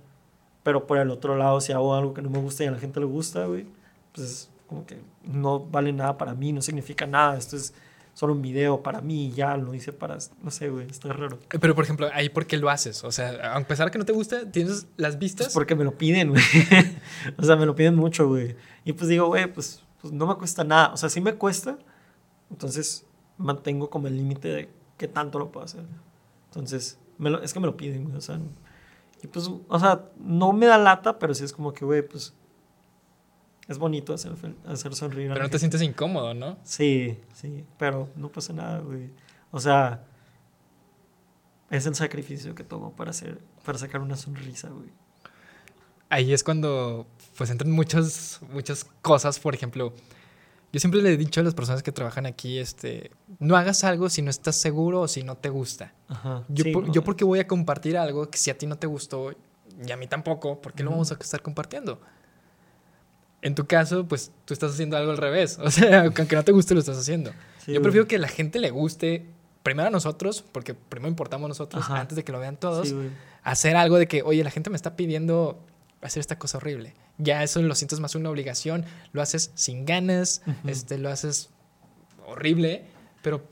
[0.62, 2.78] Pero por el otro lado, si hago algo que no me gusta y a la
[2.78, 3.66] gente le gusta, güey,
[4.14, 7.36] pues como que no vale nada para mí, no significa nada.
[7.36, 7.74] Esto es
[8.14, 11.38] solo un video para mí y ya lo hice para, no sé, güey, está raro.
[11.48, 13.04] Pero, por ejemplo, ahí por qué lo haces?
[13.04, 15.48] O sea, a pesar de que no te gusta, tienes las vistas.
[15.48, 16.42] Pues porque me lo piden, güey.
[17.38, 18.56] o sea, me lo piden mucho, güey.
[18.84, 20.92] Y pues digo, güey, pues, pues no me cuesta nada.
[20.92, 21.78] O sea, sí me cuesta.
[22.50, 23.06] Entonces
[23.38, 25.84] mantengo como el límite de qué tanto lo puedo hacer.
[26.46, 28.16] Entonces, me lo, es que me lo piden, güey.
[28.16, 28.38] O sea,
[29.22, 32.34] y pues, o sea, no me da lata, pero sí es como que, güey, pues
[33.68, 34.32] es bonito hacer,
[34.66, 35.30] hacer sonreír.
[35.32, 36.58] Pero no te sientes incómodo, ¿no?
[36.64, 39.10] Sí, sí, pero no pasa nada, güey.
[39.52, 40.04] O sea,
[41.70, 44.90] es el sacrificio que tomo para, hacer, para sacar una sonrisa, güey.
[46.08, 47.06] Ahí es cuando
[47.36, 49.94] pues entran muchas, muchas cosas, por ejemplo,
[50.72, 54.08] yo siempre le he dicho a las personas que trabajan aquí, este, no hagas algo
[54.08, 55.94] si no estás seguro o si no te gusta.
[56.08, 59.32] Ajá, yo, yo porque voy a compartir algo que si a ti no te gustó
[59.86, 62.00] y a mí tampoco, ¿por qué lo vamos a estar compartiendo?
[63.42, 65.58] En tu caso, pues tú estás haciendo algo al revés.
[65.62, 67.32] O sea, aunque no te guste, lo estás haciendo.
[67.66, 69.26] Yo prefiero que la gente le guste,
[69.62, 72.94] primero a nosotros, porque primero importamos nosotros, antes de que lo vean todos,
[73.42, 75.64] hacer algo de que, oye, la gente me está pidiendo
[76.02, 76.94] hacer esta cosa horrible.
[77.18, 81.50] Ya eso lo sientes más una obligación, lo haces sin ganas, este, lo haces
[82.26, 82.84] horrible,
[83.22, 83.44] pero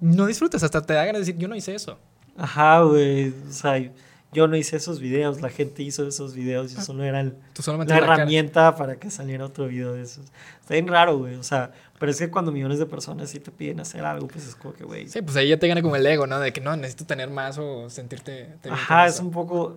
[0.00, 1.98] no disfrutas, hasta te da ganas de decir, yo no hice eso.
[2.36, 3.32] Ajá, güey.
[3.48, 3.90] O sea,
[4.32, 8.76] yo no hice esos videos, la gente hizo esos videos, yo solo era la herramienta
[8.76, 10.26] para que saliera otro video de esos.
[10.60, 13.50] Está bien raro, güey, o sea, pero es que cuando millones de personas sí te
[13.50, 15.08] piden hacer algo, pues es como que, güey.
[15.08, 16.38] Sí, pues ahí ya te gana como el ego, ¿no?
[16.40, 18.56] De que no, necesito tener más o sentirte...
[18.68, 19.76] Ajá, es un poco,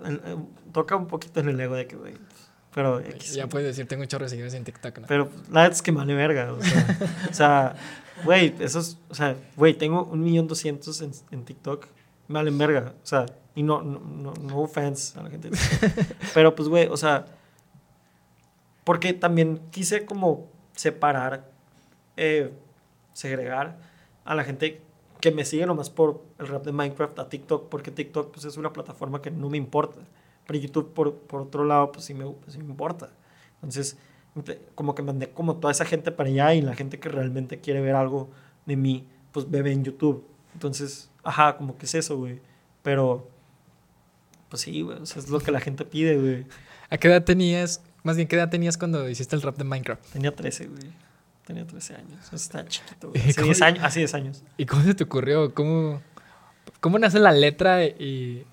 [0.73, 2.15] toca un poquito en el ego de que, güey,
[2.73, 3.01] pero...
[3.01, 5.07] ya puedes decir, tengo un chorro de seguidores en TikTok, ¿no?
[5.07, 6.97] Pero la verdad es que vale verga, o sea,
[7.29, 7.75] o sea,
[8.25, 11.87] güey, esos, o sea, güey, tengo un millón doscientos en, en TikTok,
[12.27, 13.25] me valen verga, o sea
[13.59, 15.49] y no, no, no, no offense a la gente.
[16.33, 17.25] Pero pues, güey, o sea,
[18.85, 20.47] porque también quise como
[20.77, 21.51] separar,
[22.15, 22.53] eh,
[23.11, 23.77] segregar
[24.23, 24.81] a la gente
[25.19, 28.55] que me sigue nomás por el rap de Minecraft a TikTok, porque TikTok pues es
[28.55, 29.99] una plataforma que no me importa.
[30.47, 33.09] Pero YouTube, por, por otro lado, pues sí, me, pues, sí me importa.
[33.55, 33.97] Entonces,
[34.73, 37.81] como que mandé como toda esa gente para allá y la gente que realmente quiere
[37.81, 38.29] ver algo
[38.65, 40.25] de mí, pues bebe en YouTube.
[40.53, 42.39] Entonces, ajá, como que es eso, güey.
[42.83, 43.27] Pero
[44.49, 46.45] Pues sí, güey, o sea, es lo que la gente pide, güey.
[46.89, 50.03] ¿A qué edad tenías, más bien, qué edad tenías cuando hiciste el rap de Minecraft?
[50.11, 50.91] Tenía 13, güey.
[51.45, 52.33] Tenía 13 años.
[52.33, 53.29] Está chiquito, güey.
[53.29, 54.43] Hace 10 años, hace 10 años.
[54.57, 55.53] ¿Y cómo se te ocurrió?
[55.53, 56.01] ¿Cómo,
[56.79, 58.45] cómo nace la letra y,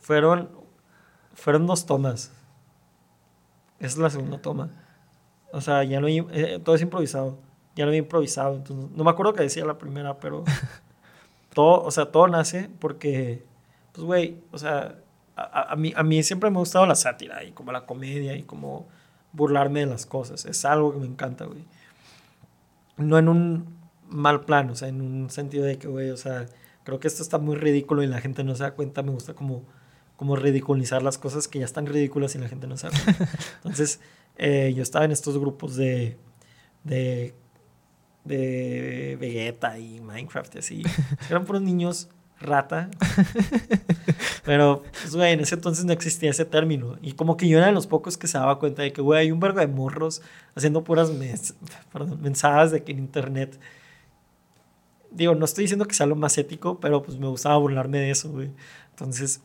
[0.00, 0.50] Fueron,
[1.34, 2.32] fueron dos tomas.
[3.78, 4.70] Esa es la segunda toma.
[5.52, 7.38] O sea, ya no eh, todo es improvisado.
[7.76, 8.56] Ya no había improvisado.
[8.56, 10.44] Entonces, no me acuerdo qué decía la primera, pero
[11.54, 13.44] todo, o sea, todo nace porque,
[13.92, 15.01] pues, güey, o sea,
[15.52, 18.42] a, mí, a mí siempre me ha gustado la sátira y como la comedia y
[18.42, 18.88] como
[19.32, 20.44] burlarme de las cosas.
[20.44, 21.64] Es algo que me encanta, güey.
[22.96, 23.76] No en un
[24.08, 26.46] mal plan, o sea, en un sentido de que, güey, o sea,
[26.84, 29.02] creo que esto está muy ridículo y la gente no se da cuenta.
[29.02, 29.64] Me gusta como,
[30.16, 33.28] como ridiculizar las cosas que ya están ridículas y la gente no se da cuenta.
[33.56, 34.00] Entonces,
[34.36, 36.18] eh, yo estaba en estos grupos de,
[36.84, 37.34] de,
[38.24, 40.82] de Vegeta y Minecraft y así.
[41.30, 42.08] Eran puros niños
[42.42, 42.90] rata.
[44.44, 46.98] Pero, pues, güey, en ese entonces no existía ese término.
[47.00, 49.20] Y como que yo era de los pocos que se daba cuenta de que, güey,
[49.20, 50.22] hay un vergo de morros
[50.54, 51.10] haciendo puras
[52.20, 53.58] mensajes de que en internet.
[55.10, 58.10] Digo, no estoy diciendo que sea lo más ético, pero pues me gustaba burlarme de
[58.10, 58.32] eso.
[58.90, 59.40] Entonces,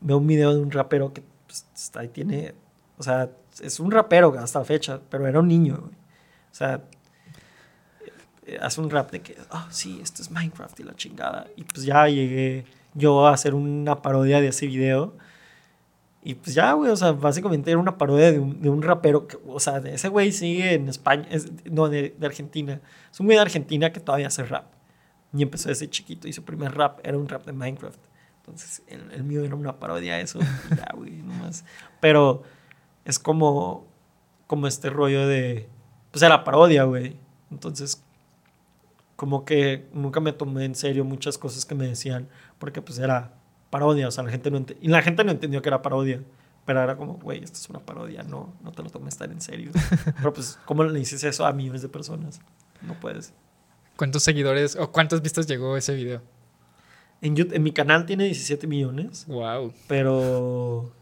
[0.00, 2.54] veo un video de un rapero que pues, ahí tiene.
[2.98, 3.30] O sea,
[3.62, 5.90] es un rapero hasta la fecha, pero era un niño.
[6.52, 6.82] O sea,
[8.60, 11.46] hace un rap de que, oh, sí, esto es Minecraft y la chingada.
[11.56, 12.64] Y pues ya llegué
[12.94, 15.16] yo a hacer una parodia de ese video.
[16.22, 19.26] Y pues ya, güey, o sea, básicamente era una parodia de un, de un rapero,
[19.26, 22.80] que, o sea, ese güey sigue en España, es, no, de, de, Argentina.
[23.12, 24.72] Es un güey de Argentina que todavía hace rap.
[25.34, 28.00] Y empezó ese chiquito y su primer rap era un rap de Minecraft.
[28.38, 30.38] Entonces, el, el mío era una parodia de eso.
[30.70, 31.64] ya, güey, nomás.
[32.00, 32.42] Pero
[33.04, 33.86] es como,
[34.46, 35.68] como este rollo de,
[36.10, 37.16] pues era parodia, güey.
[37.50, 38.02] Entonces,
[39.16, 43.34] como que nunca me tomé en serio muchas cosas que me decían, porque pues era
[43.70, 46.22] parodia, o sea, la gente no y la gente no entendió que era parodia,
[46.64, 49.40] pero era como, güey, esto es una parodia, no, no te lo tomes tan en
[49.40, 49.70] serio.
[50.16, 52.40] pero pues, ¿cómo le dices eso a millones de personas?
[52.82, 53.32] No puedes.
[53.96, 56.22] ¿Cuántos seguidores o cuántas vistas llegó ese video?
[57.20, 59.26] En, YouTube, en mi canal tiene 17 millones.
[59.28, 59.72] Wow.
[59.86, 60.92] Pero,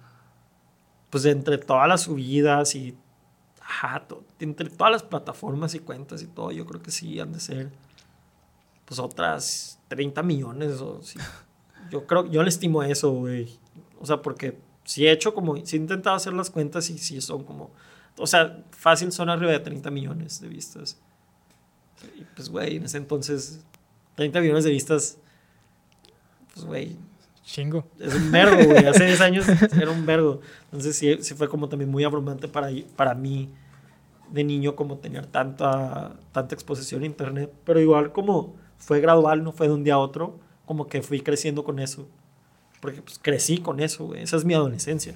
[1.11, 2.97] pues entre todas las subidas y,
[3.61, 4.07] ajá,
[4.41, 7.71] entre todas las plataformas y cuentas y todo, yo creo que sí han de ser
[8.93, 10.81] pues otras 30 millones.
[10.83, 11.01] O,
[11.91, 13.59] Yo creo, yo le estimo eso, güey.
[13.99, 17.21] O sea, porque si he hecho como, si he intentado hacer las cuentas y si
[17.23, 17.71] son como,
[18.19, 20.99] o sea, fácil son arriba de 30 millones de vistas.
[22.19, 23.65] Y pues, güey, en ese entonces,
[24.17, 25.17] 30 millones de vistas,
[26.53, 26.97] pues, güey.
[27.43, 27.87] Chingo.
[27.99, 28.85] Es un vergo, güey.
[28.85, 30.41] Hace 10 años era un vergo.
[30.65, 33.49] Entonces sí, sí fue como también muy abrumante para, para mí
[34.31, 37.53] de niño como tener tanta, tanta exposición a internet.
[37.65, 41.21] Pero igual como fue gradual, no fue de un día a otro, como que fui
[41.21, 42.09] creciendo con eso.
[42.81, 44.23] Porque pues crecí con eso, güey.
[44.23, 45.15] Esa es mi adolescencia.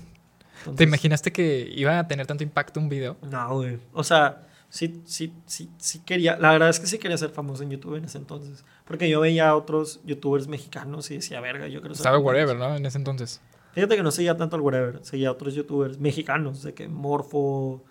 [0.76, 3.16] ¿Te imaginaste que iba a tener tanto impacto un video?
[3.28, 3.78] No, güey.
[3.92, 6.36] O sea, sí, sí, sí, sí quería.
[6.38, 8.64] La verdad es que sí quería ser famoso en YouTube en ese entonces.
[8.84, 12.02] Porque yo veía a otros YouTubers mexicanos y decía, verga, yo quiero ser.
[12.02, 12.76] Estaba whatever, ¿no?
[12.76, 13.40] En ese entonces.
[13.72, 15.04] Fíjate que no seguía tanto al whatever.
[15.04, 17.82] Seguía a otros YouTubers mexicanos, de que Morfo,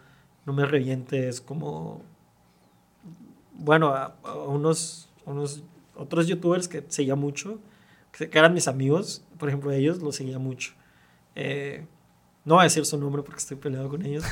[0.45, 2.01] No Me Revientes, como.
[3.53, 4.15] Bueno, a
[4.47, 5.63] unos unos
[5.95, 7.59] otros youtubers que seguía mucho,
[8.11, 10.73] que, eran mis amigos, por ejemplo, ellos los seguía mucho.
[11.35, 11.85] Eh,
[12.43, 14.23] no voy a decir su nombre porque estoy peleado con ellos,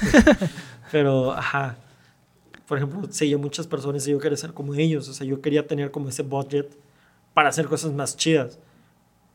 [0.92, 1.78] pero, ajá.
[2.68, 5.68] Por ejemplo, seguía muchas personas y yo quería ser como ellos, o sea, yo quería
[5.68, 6.78] tener como ese budget
[7.34, 8.60] para hacer cosas más chidas.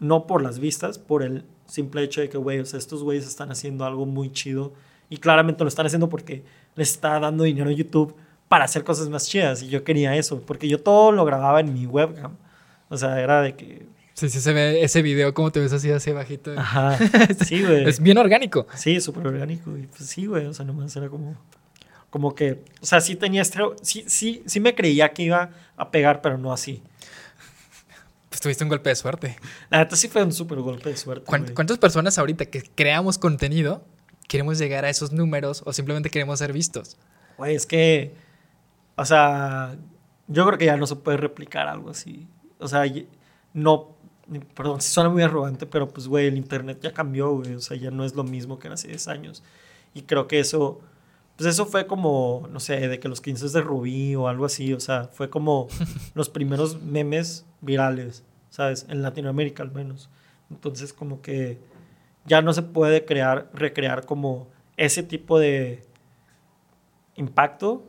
[0.00, 3.26] No por las vistas, por el simple hecho de que, güey, o sea, estos güeyes
[3.26, 4.72] están haciendo algo muy chido
[5.10, 6.44] y claramente lo están haciendo porque
[6.74, 8.14] les está dando dinero a YouTube
[8.48, 9.62] para hacer cosas más chidas.
[9.62, 12.36] Y yo quería eso, porque yo todo lo grababa en mi webcam.
[12.88, 13.86] O sea, era de que...
[14.14, 16.52] Sí, sí, se ve ese video, como te ves así, así bajito.
[16.58, 16.98] Ajá,
[17.46, 17.88] sí, güey.
[17.88, 18.66] es bien orgánico.
[18.74, 19.76] Sí, súper orgánico.
[19.76, 21.36] Y pues sí, güey, o sea, nomás era como...
[22.10, 23.60] Como que, o sea, sí tenía este...
[23.82, 26.82] Sí, sí, sí me creía que iba a pegar, pero no así.
[28.30, 29.36] Pues tuviste un golpe de suerte.
[29.70, 31.26] La neta sí fue un súper golpe de suerte.
[31.54, 33.84] ¿Cuántas personas ahorita que creamos contenido
[34.26, 36.96] queremos llegar a esos números o simplemente queremos ser vistos?
[37.36, 38.14] Güey, es que
[38.98, 39.76] o sea,
[40.26, 42.26] yo creo que ya no se puede replicar algo así.
[42.58, 42.82] O sea,
[43.54, 43.94] no,
[44.54, 47.54] perdón, si suena muy arrogante, pero pues, güey, el Internet ya cambió, güey.
[47.54, 49.44] O sea, ya no es lo mismo que era hace 10 años.
[49.94, 50.80] Y creo que eso,
[51.36, 54.74] pues eso fue como, no sé, de que los 15 de Rubí o algo así.
[54.74, 55.68] O sea, fue como
[56.14, 58.84] los primeros memes virales, ¿sabes?
[58.88, 60.10] En Latinoamérica al menos.
[60.50, 61.60] Entonces, como que
[62.26, 65.84] ya no se puede crear, recrear como ese tipo de
[67.14, 67.84] impacto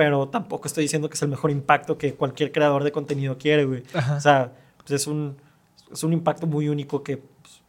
[0.00, 3.66] pero tampoco estoy diciendo que es el mejor impacto que cualquier creador de contenido quiere,
[3.66, 3.82] güey.
[4.16, 5.36] O sea, pues es, un,
[5.92, 7.60] es un impacto muy único que pues,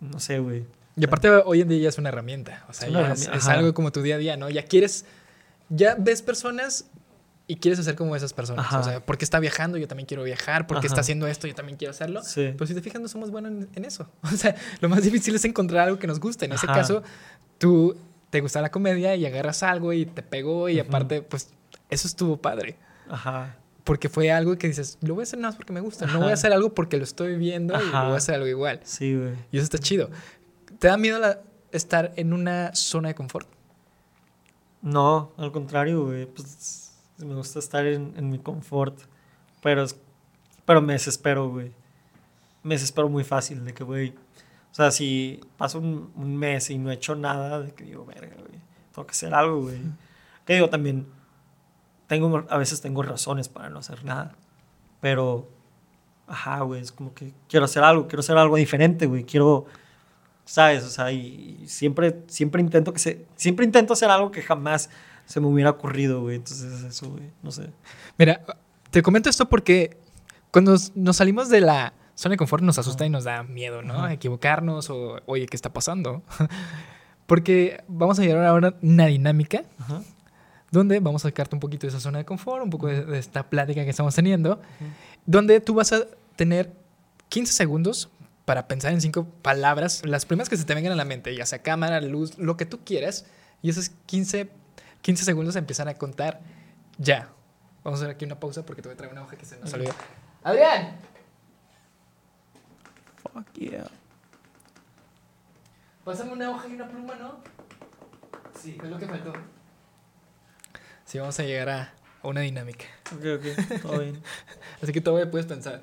[0.00, 0.64] no sé, güey.
[0.96, 2.64] Y aparte hoy en día ya es una herramienta.
[2.68, 4.50] O sea, es, algo como tu día a día, ¿no?
[4.50, 5.04] Ya quieres,
[5.68, 6.86] ya ves personas
[7.46, 8.66] y quieres hacer como esas personas.
[8.72, 10.66] O sea, porque está viajando, yo también quiero viajar.
[10.66, 12.20] Porque está haciendo esto, yo también quiero hacerlo.
[12.24, 12.50] Sí.
[12.52, 14.10] Pero si te fijas, no somos buenos en, eso.
[14.24, 16.46] O sea, lo más difícil es encontrar algo que nos guste.
[16.46, 17.04] En ese caso,
[17.58, 17.96] tú
[18.30, 21.50] te gusta la comedia y agarras algo y te pegó y aparte, pues,
[21.90, 22.76] eso estuvo padre.
[23.08, 23.56] Ajá.
[23.84, 26.06] Porque fue algo que dices, lo voy a hacer nada más porque me gusta.
[26.06, 28.46] No voy a hacer algo porque lo estoy viendo y lo voy a hacer algo
[28.48, 28.80] igual.
[28.82, 29.34] Sí, güey.
[29.52, 30.10] Y eso está chido.
[30.78, 31.20] ¿Te da miedo
[31.70, 33.48] estar en una zona de confort?
[34.82, 36.26] No, al contrario, güey.
[36.26, 38.98] Pues me gusta estar en, mi confort.
[39.62, 39.86] Pero,
[40.64, 41.72] pero me desespero, güey.
[42.62, 44.10] Me desespero muy fácil de que, güey.
[44.70, 48.34] O sea, si paso un, mes y no he hecho nada, de que digo, verga,
[48.36, 48.60] güey.
[48.92, 49.80] Tengo que hacer algo, güey.
[50.44, 51.06] Que digo, también.
[52.06, 54.34] Tengo, a veces tengo razones para no hacer nada.
[55.00, 55.48] Pero.
[56.26, 56.80] Ajá, güey.
[56.80, 58.08] Es como que quiero hacer algo.
[58.08, 59.24] Quiero hacer algo diferente, güey.
[59.24, 59.66] Quiero
[60.46, 60.84] ¿sabes?
[60.84, 64.88] O sea, y siempre, siempre intento que se, siempre intento hacer algo que jamás
[65.26, 66.36] se me hubiera ocurrido, güey.
[66.36, 67.70] Entonces, eso, güey, no sé.
[68.16, 68.40] Mira,
[68.90, 69.98] te comento esto porque
[70.50, 74.08] cuando nos salimos de la zona de confort nos asusta y nos da miedo, ¿no?
[74.08, 76.22] Equivocarnos o, oye, ¿qué está pasando?
[77.26, 79.64] porque vamos a llegar ahora una dinámica
[80.70, 83.48] donde vamos a sacarte un poquito de esa zona de confort, un poco de, esta
[83.48, 84.60] plática que estamos teniendo,
[85.24, 86.06] donde tú vas a
[86.36, 86.72] tener
[87.28, 88.10] 15 segundos
[88.44, 91.46] para pensar en cinco palabras, las primeras que se te vengan a la mente, ya
[91.46, 93.26] sea cámara, luz, lo que tú quieras,
[93.62, 94.50] y esos 15,
[95.02, 96.40] 15 segundos empiezan a contar
[96.98, 97.30] ya.
[97.82, 99.58] Vamos a hacer aquí una pausa porque te voy a traer una hoja que se
[99.58, 99.92] nos olvidó.
[100.42, 100.96] ¡Adrián!
[103.16, 103.86] Fuck yeah.
[106.04, 107.40] Pásame una hoja y una pluma, ¿no?
[108.60, 109.32] Sí, es lo que faltó.
[111.06, 111.92] Sí, vamos a llegar a,
[112.24, 112.84] una dinámica.
[113.14, 114.20] Ok, ok, todo bien.
[114.82, 115.80] Así que todavía puedes pensar.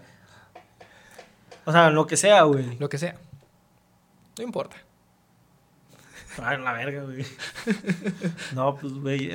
[1.66, 2.78] O sea, lo que sea, güey.
[2.78, 3.16] Lo que sea.
[4.38, 4.76] No importa.
[6.42, 7.26] Ay, la verga, güey.
[8.54, 9.32] no, pues, güey,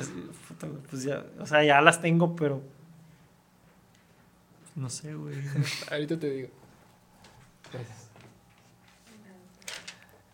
[0.90, 2.60] pues ya, o sea, ya las tengo, pero...
[4.74, 5.36] No sé, güey.
[5.90, 6.48] Ahorita te digo.
[7.72, 8.08] Gracias.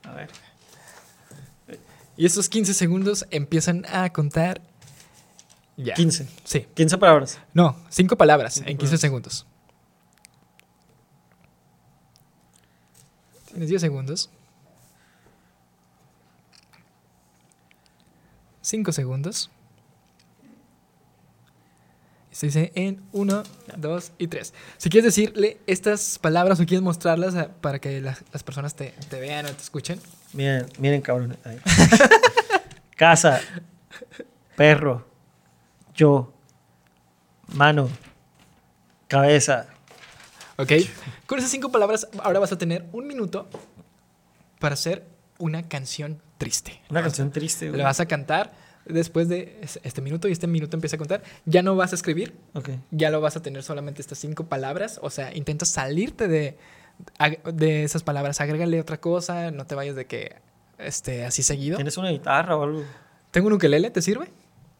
[0.03, 0.31] A ver.
[2.17, 4.61] Y esos 15 segundos empiezan a contar
[5.77, 5.95] ya.
[5.95, 6.29] 15.
[6.45, 6.66] Sí.
[6.75, 7.39] 15 palabras.
[7.53, 9.47] No, 5 palabras en 15 segundos.
[13.47, 14.31] Tienes 10 segundos.
[18.62, 19.51] 5 segundos.
[22.33, 23.43] Se dice en 1,
[23.77, 24.55] 2 y 3.
[24.77, 29.51] Si quieres decirle estas palabras o quieres mostrarlas para que las, personas te, vean o
[29.51, 30.01] te escuchen.
[30.33, 31.37] Miren, miren, cabrón.
[32.97, 33.41] Casa,
[34.57, 35.07] perro,
[35.95, 36.32] yo,
[37.49, 37.88] mano,
[39.09, 39.68] cabeza,
[40.57, 40.72] ¿Ok?
[41.26, 43.49] Con esas cinco palabras, ahora vas a tener un minuto
[44.61, 45.05] para hacer
[45.38, 46.80] una canción triste.
[46.90, 47.78] Una canción triste, güey.
[47.78, 48.53] Le vas a cantar
[48.84, 51.22] después de este minuto y este minuto empieza a contar.
[51.45, 52.36] Ya no vas a escribir.
[52.55, 52.70] Ok.
[52.90, 55.01] Ya lo vas a tener solamente estas cinco palabras.
[55.03, 56.57] O sea, intenta salirte de,
[57.53, 58.40] de esas palabras.
[58.40, 59.51] Agrégale otra cosa.
[59.51, 60.36] No te vayas de que
[60.78, 61.76] este, así seguido.
[61.76, 62.84] ¿Tienes una guitarra o algo?
[63.32, 64.30] Tengo un ukelele, ¿te sirve?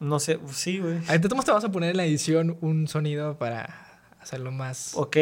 [0.05, 0.99] No sé, sí, güey.
[1.09, 4.93] Entonces te vamos a poner en la edición un sonido para hacerlo más.
[4.97, 5.17] Ok.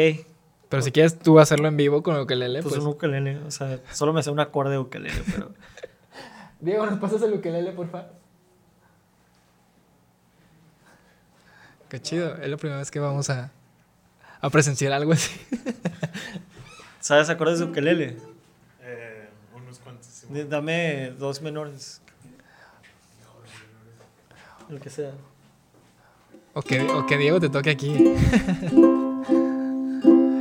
[0.67, 2.73] Pero si quieres tú hacerlo en vivo con el ukelele, pues...
[2.73, 2.83] pues...
[2.83, 5.53] un ukelele, o sea, solo me sé un acorde de ukelele, pero...
[6.59, 8.09] Diego, ¿nos pasas el ukelele, por favor?
[11.87, 13.51] Qué chido, es la primera vez que vamos a,
[14.41, 15.31] a presenciar algo así.
[16.99, 18.17] ¿Sabes acordes de ukelele?
[18.81, 20.25] Eh, unos cuantos.
[20.49, 22.01] Dame dos menores.
[24.69, 25.11] El que sea.
[26.53, 27.93] O que, o que Diego te toque aquí.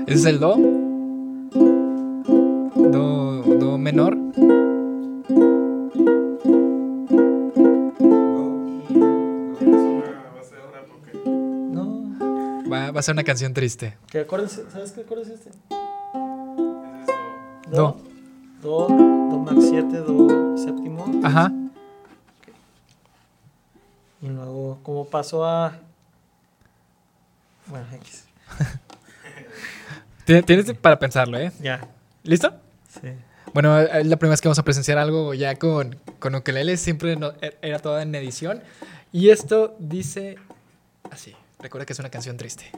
[0.07, 0.57] Ese es el Do.
[2.77, 4.16] Do, do menor.
[11.70, 12.11] No.
[12.70, 13.97] Va, va a ser una canción triste.
[14.11, 15.51] ¿Qué acorde, ¿Sabes qué acorde es este?
[17.70, 17.97] Do.
[18.62, 21.07] Do, Do max 7, Do séptimo.
[21.25, 21.53] Ajá.
[24.23, 25.79] Y luego, ¿cómo paso a.
[27.66, 28.25] Bueno, X.
[30.47, 31.53] Tienes para pensarlo, ¿eh?
[31.61, 31.89] Ya.
[32.23, 32.55] ¿Listo?
[32.89, 33.09] Sí.
[33.53, 36.77] Bueno, es la primera vez que vamos a presenciar algo ya con, con ukelele.
[36.77, 38.62] Siempre e, era toda en edición.
[39.11, 40.37] Y esto dice
[41.11, 41.35] así.
[41.59, 42.70] Recuerda que es una canción triste.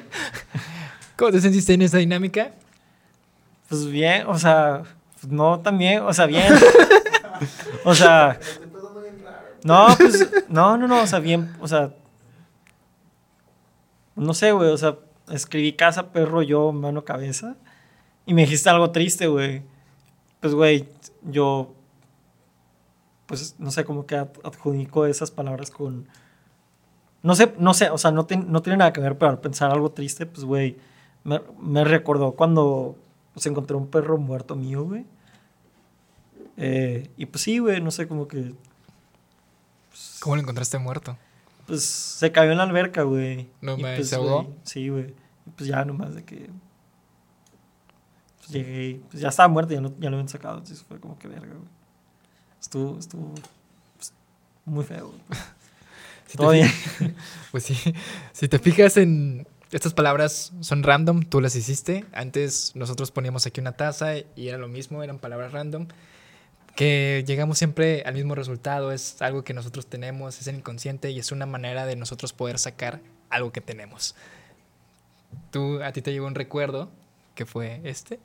[1.16, 2.52] ¿Cómo te sentiste en esa dinámica?
[3.68, 4.82] Pues bien, o sea,
[5.28, 6.52] no también, o sea, bien.
[7.84, 8.38] o sea,
[9.64, 11.94] no, pues, no, no, no, o sea, bien, o sea,
[14.16, 14.96] no sé, güey, o sea,
[15.30, 17.56] escribí casa, perro, yo, mano, cabeza,
[18.26, 19.62] y me dijiste algo triste, güey.
[20.40, 20.88] Pues, güey,
[21.22, 21.74] yo,
[23.26, 26.08] pues, no sé, como que adjudico esas palabras con
[27.22, 29.70] no sé, no sé, o sea, no, no tiene nada que ver, pero al pensar
[29.70, 30.76] algo triste, pues, güey,
[31.24, 32.96] me, recordó cuando
[33.34, 35.04] pues, encontré un perro muerto mío, güey.
[36.56, 38.54] Eh, y pues sí, güey, no sé, como que...
[39.90, 41.16] Pues, ¿Cómo lo encontraste muerto?
[41.66, 43.48] Pues se cayó en la alberca, güey.
[43.60, 44.54] ¿No me pues, se ahogó?
[44.62, 45.14] sí, güey.
[45.46, 46.50] Y pues ya nomás de que...
[48.38, 51.18] Pues llegué, pues ya estaba muerto, ya, no, ya lo habían sacado, entonces fue como
[51.18, 51.68] que verga, güey.
[52.60, 53.34] Estuvo, estuvo
[53.96, 54.12] pues,
[54.64, 55.20] muy feo, güey.
[57.50, 57.76] pues sí,
[58.32, 62.04] si te fijas en estas palabras son random, tú las hiciste.
[62.12, 65.88] Antes nosotros poníamos aquí una taza y era lo mismo, eran palabras random.
[66.74, 71.18] Que llegamos siempre al mismo resultado, es algo que nosotros tenemos, es el inconsciente y
[71.18, 73.00] es una manera de nosotros poder sacar
[73.30, 74.14] algo que tenemos.
[75.50, 76.90] Tú, a ti te llegó un recuerdo
[77.34, 78.20] que fue este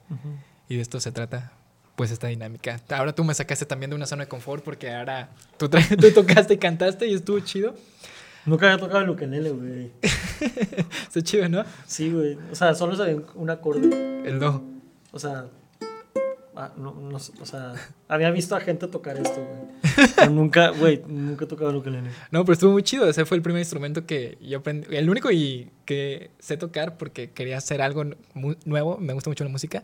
[0.69, 1.51] y de esto se trata
[1.95, 2.79] pues esta dinámica.
[2.89, 5.69] Ahora tú me sacaste también de una zona de confort porque ahora tú,
[5.99, 7.75] tú tocaste y cantaste y estuvo chido.
[8.45, 9.91] Nunca había tocado el ukelele, güey.
[10.01, 11.63] Está chido, ¿no?
[11.85, 12.37] Sí, güey.
[12.51, 13.87] O sea, solo sabía un acorde.
[14.27, 14.61] El do.
[15.11, 15.45] O sea,
[16.55, 17.73] ah, no, no, o sea,
[18.09, 20.07] había visto a gente tocar esto, güey.
[20.15, 22.09] Pero nunca, güey, nunca he tocado el ukelele.
[22.31, 23.07] No, pero estuvo muy chido.
[23.07, 24.93] Ese fue el primer instrumento que yo aprendí.
[24.95, 28.03] El único y que sé tocar porque quería hacer algo
[28.65, 28.97] nuevo.
[28.97, 29.83] Me gusta mucho la música.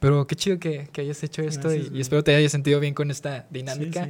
[0.00, 3.10] Pero qué chido que, que hayas hecho esto y, espero te hayas sentido bien con
[3.10, 4.08] esta dinámica.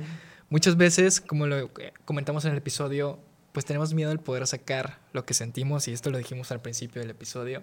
[0.48, 1.70] Muchas veces, como lo
[2.04, 3.18] comentamos en el episodio,
[3.52, 7.00] pues tenemos miedo al poder sacar lo que sentimos y esto lo dijimos al principio
[7.00, 7.62] del episodio.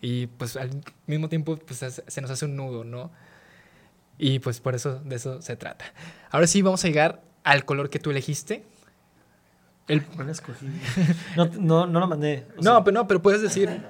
[0.00, 3.10] Y pues al mismo tiempo pues, se nos hace un nudo, ¿no?
[4.18, 5.84] Y pues por eso de eso se trata.
[6.30, 8.64] Ahora sí vamos a llegar al color que tú elegiste.
[9.86, 10.02] El...
[10.30, 10.66] escogí?
[11.36, 12.46] No, no, no lo mandé.
[12.60, 13.82] No, pero no, pero puedes decir,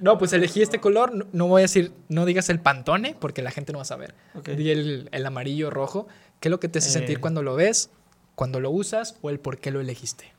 [0.00, 3.50] no, pues elegí este color, no, voy a decir, no digas el pantone, porque la
[3.50, 4.14] gente no va a saber.
[4.56, 6.08] Di el, el, amarillo rojo.
[6.40, 7.20] ¿Qué es lo que te hace sentir eh.
[7.20, 7.90] cuando lo ves,
[8.34, 10.32] cuando lo usas o el por qué lo elegiste?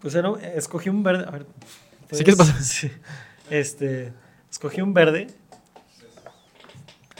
[0.00, 1.24] Pues era, escogí un verde.
[1.26, 1.46] A ver.
[2.10, 2.56] ¿Sí qué pasa?
[2.60, 2.90] Sí.
[3.50, 4.12] Este,
[4.50, 5.28] escogí un verde.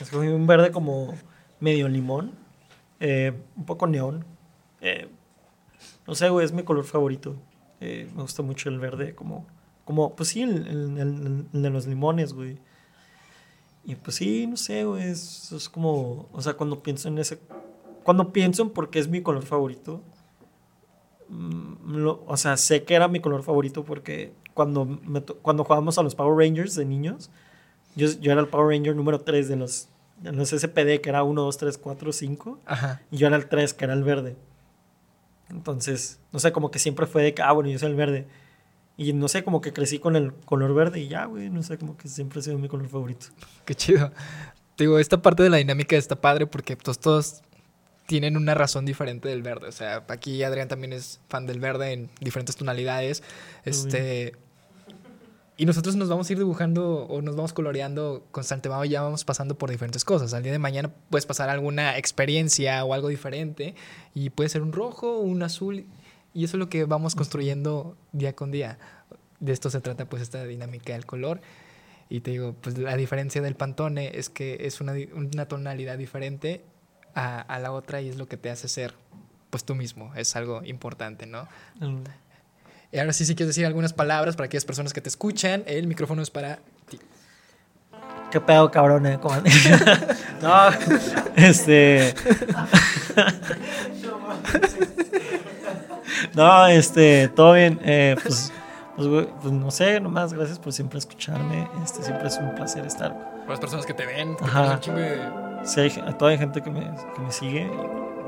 [0.00, 1.14] Escogí un verde como
[1.60, 2.32] medio limón.
[2.98, 4.24] Eh, un poco neón.
[4.80, 5.08] Eh,
[6.06, 7.36] no sé, güey, es mi color favorito.
[7.80, 9.46] Eh, me gusta mucho el verde, como,
[9.84, 10.66] como pues sí, el,
[10.98, 12.58] el, de los limones, güey.
[13.84, 17.40] Y pues sí, no sé, güey, es, es, como, o sea, cuando pienso en ese,
[18.04, 20.02] cuando pienso en por qué es mi color favorito,
[21.28, 25.00] mm, o sea, sé que era mi color favorito porque cuando,
[25.42, 27.30] cuando jugábamos a los Power Rangers de niños,
[27.96, 29.88] yo, yo era el Power Ranger número 3 de los,
[30.20, 32.58] de los SPD, que era 1, 2, 3, 4, 5,
[33.10, 34.36] y yo era el 3, que era el verde.
[35.52, 38.26] Entonces, no sé, como que siempre fue de que, ah, bueno, yo soy el verde.
[38.96, 41.78] Y no sé, como que crecí con el color verde y ya, güey, no sé,
[41.78, 43.26] como que siempre ha sido mi color favorito.
[43.64, 44.12] Qué chido.
[44.76, 47.42] Digo, esta parte de la dinámica está padre porque pues, todos
[48.06, 49.68] tienen una razón diferente del verde.
[49.68, 53.22] O sea, aquí Adrián también es fan del verde en diferentes tonalidades.
[53.64, 54.34] Este.
[55.62, 59.56] Y nosotros nos vamos a ir dibujando o nos vamos coloreando constantemente, ya vamos pasando
[59.56, 60.34] por diferentes cosas.
[60.34, 63.76] Al día de mañana puedes pasar alguna experiencia o algo diferente
[64.12, 65.86] y puede ser un rojo, un azul
[66.34, 68.76] y eso es lo que vamos construyendo día con día.
[69.38, 71.40] De esto se trata pues esta dinámica del color.
[72.08, 76.64] Y te digo, pues la diferencia del Pantone es que es una, una tonalidad diferente
[77.14, 78.94] a, a, la otra y es lo que te hace ser
[79.50, 80.12] pues tú mismo.
[80.16, 81.46] Es algo importante, ¿no?
[81.80, 82.02] Y
[82.98, 86.22] ahora sí, si quieres decir algunas palabras para aquellas personas que te escuchan, el micrófono
[86.22, 86.98] es para ti.
[88.30, 89.06] ¿Qué pedo, cabrón?
[89.06, 89.18] Eh?
[90.42, 90.70] no,
[91.36, 92.14] este...
[96.34, 97.78] no, este, todo bien.
[97.82, 98.52] Eh, pues,
[98.96, 101.68] pues, pues, no sé, nomás gracias por siempre escucharme.
[101.84, 103.12] Este, siempre es un placer estar.
[103.40, 104.80] Por las personas que te ven, que Ajá.
[105.64, 107.70] Sí, hay, toda hay gente que me, que me sigue,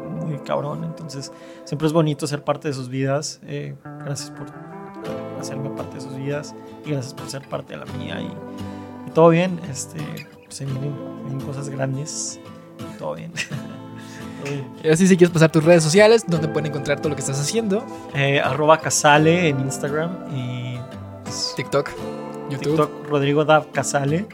[0.05, 0.85] muy cabrón.
[0.85, 1.33] Entonces,
[1.65, 3.41] siempre es bonito ser parte de sus vidas.
[3.47, 3.75] Eh,
[4.05, 4.47] gracias por
[5.41, 8.21] hacerme parte de sus vidas y gracias por ser parte de la mía.
[8.21, 10.01] Y, y todo bien, este,
[10.49, 10.95] se vienen,
[11.25, 12.41] vienen cosas grandes.
[12.79, 13.33] Y todo bien.
[14.83, 17.41] Y así si quieres pasar tus redes sociales, donde pueden encontrar todo lo que estás
[17.41, 17.85] haciendo.
[18.15, 20.79] Eh, arroba Casale en Instagram y
[21.23, 21.91] pues, TikTok,
[22.51, 22.77] YouTube.
[22.77, 24.27] TikTok Rodrigo Dav Casale,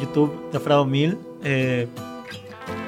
[0.00, 1.18] YouTube de Mil.
[1.44, 1.88] Eh,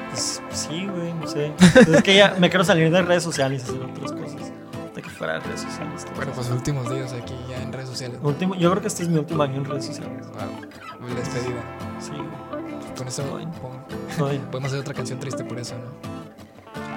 [0.09, 1.51] pues, sí, güey, no sé.
[1.93, 4.51] es que ya me quiero salir de redes sociales y hacer otras cosas.
[4.95, 6.05] De que fuera de redes sociales.
[6.15, 8.19] Bueno, pues últimos días aquí ya en redes sociales.
[8.21, 10.27] Último, yo creo que este es mi último año en redes sociales.
[10.27, 11.61] Wow, despedida.
[11.99, 12.95] Sí, güey.
[12.97, 13.23] Con eso
[14.51, 16.21] podemos hacer otra canción triste por eso, ¿no?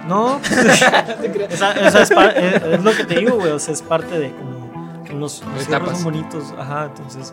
[0.06, 0.38] No,
[1.48, 3.52] esa, esa es, es, es, lo que te digo, güey.
[3.52, 6.52] O sea, es parte de como que los son bonitos.
[6.58, 7.32] Ajá, entonces,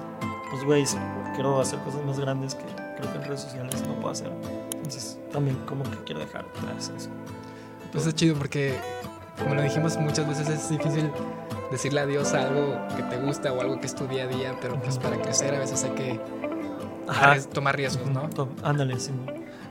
[0.50, 0.86] pues, güey,
[1.34, 2.64] quiero hacer cosas más grandes que
[2.98, 4.32] creo que en redes sociales no puedo hacer.
[4.92, 7.10] Entonces, también como que quiero dejar atrás eso.
[7.94, 8.76] Pues es chido porque,
[9.38, 11.10] como lo dijimos muchas veces, es difícil
[11.72, 14.58] decirle adiós a algo que te gusta o algo que es tu día a día,
[14.62, 16.20] pero pues para crecer a veces hay que
[17.08, 17.42] Ajá.
[17.54, 18.30] tomar riesgos, ¿no?
[18.64, 19.12] Ándale, sí.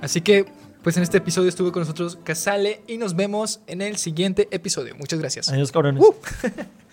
[0.00, 0.50] Así que
[0.82, 4.96] pues en este episodio estuvo con nosotros Casale y nos vemos en el siguiente episodio.
[4.96, 5.50] Muchas gracias.
[5.50, 6.02] Adiós, cabrones.
[6.02, 6.14] Uh.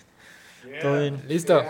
[0.82, 1.22] Todo bien.
[1.26, 1.64] Listo.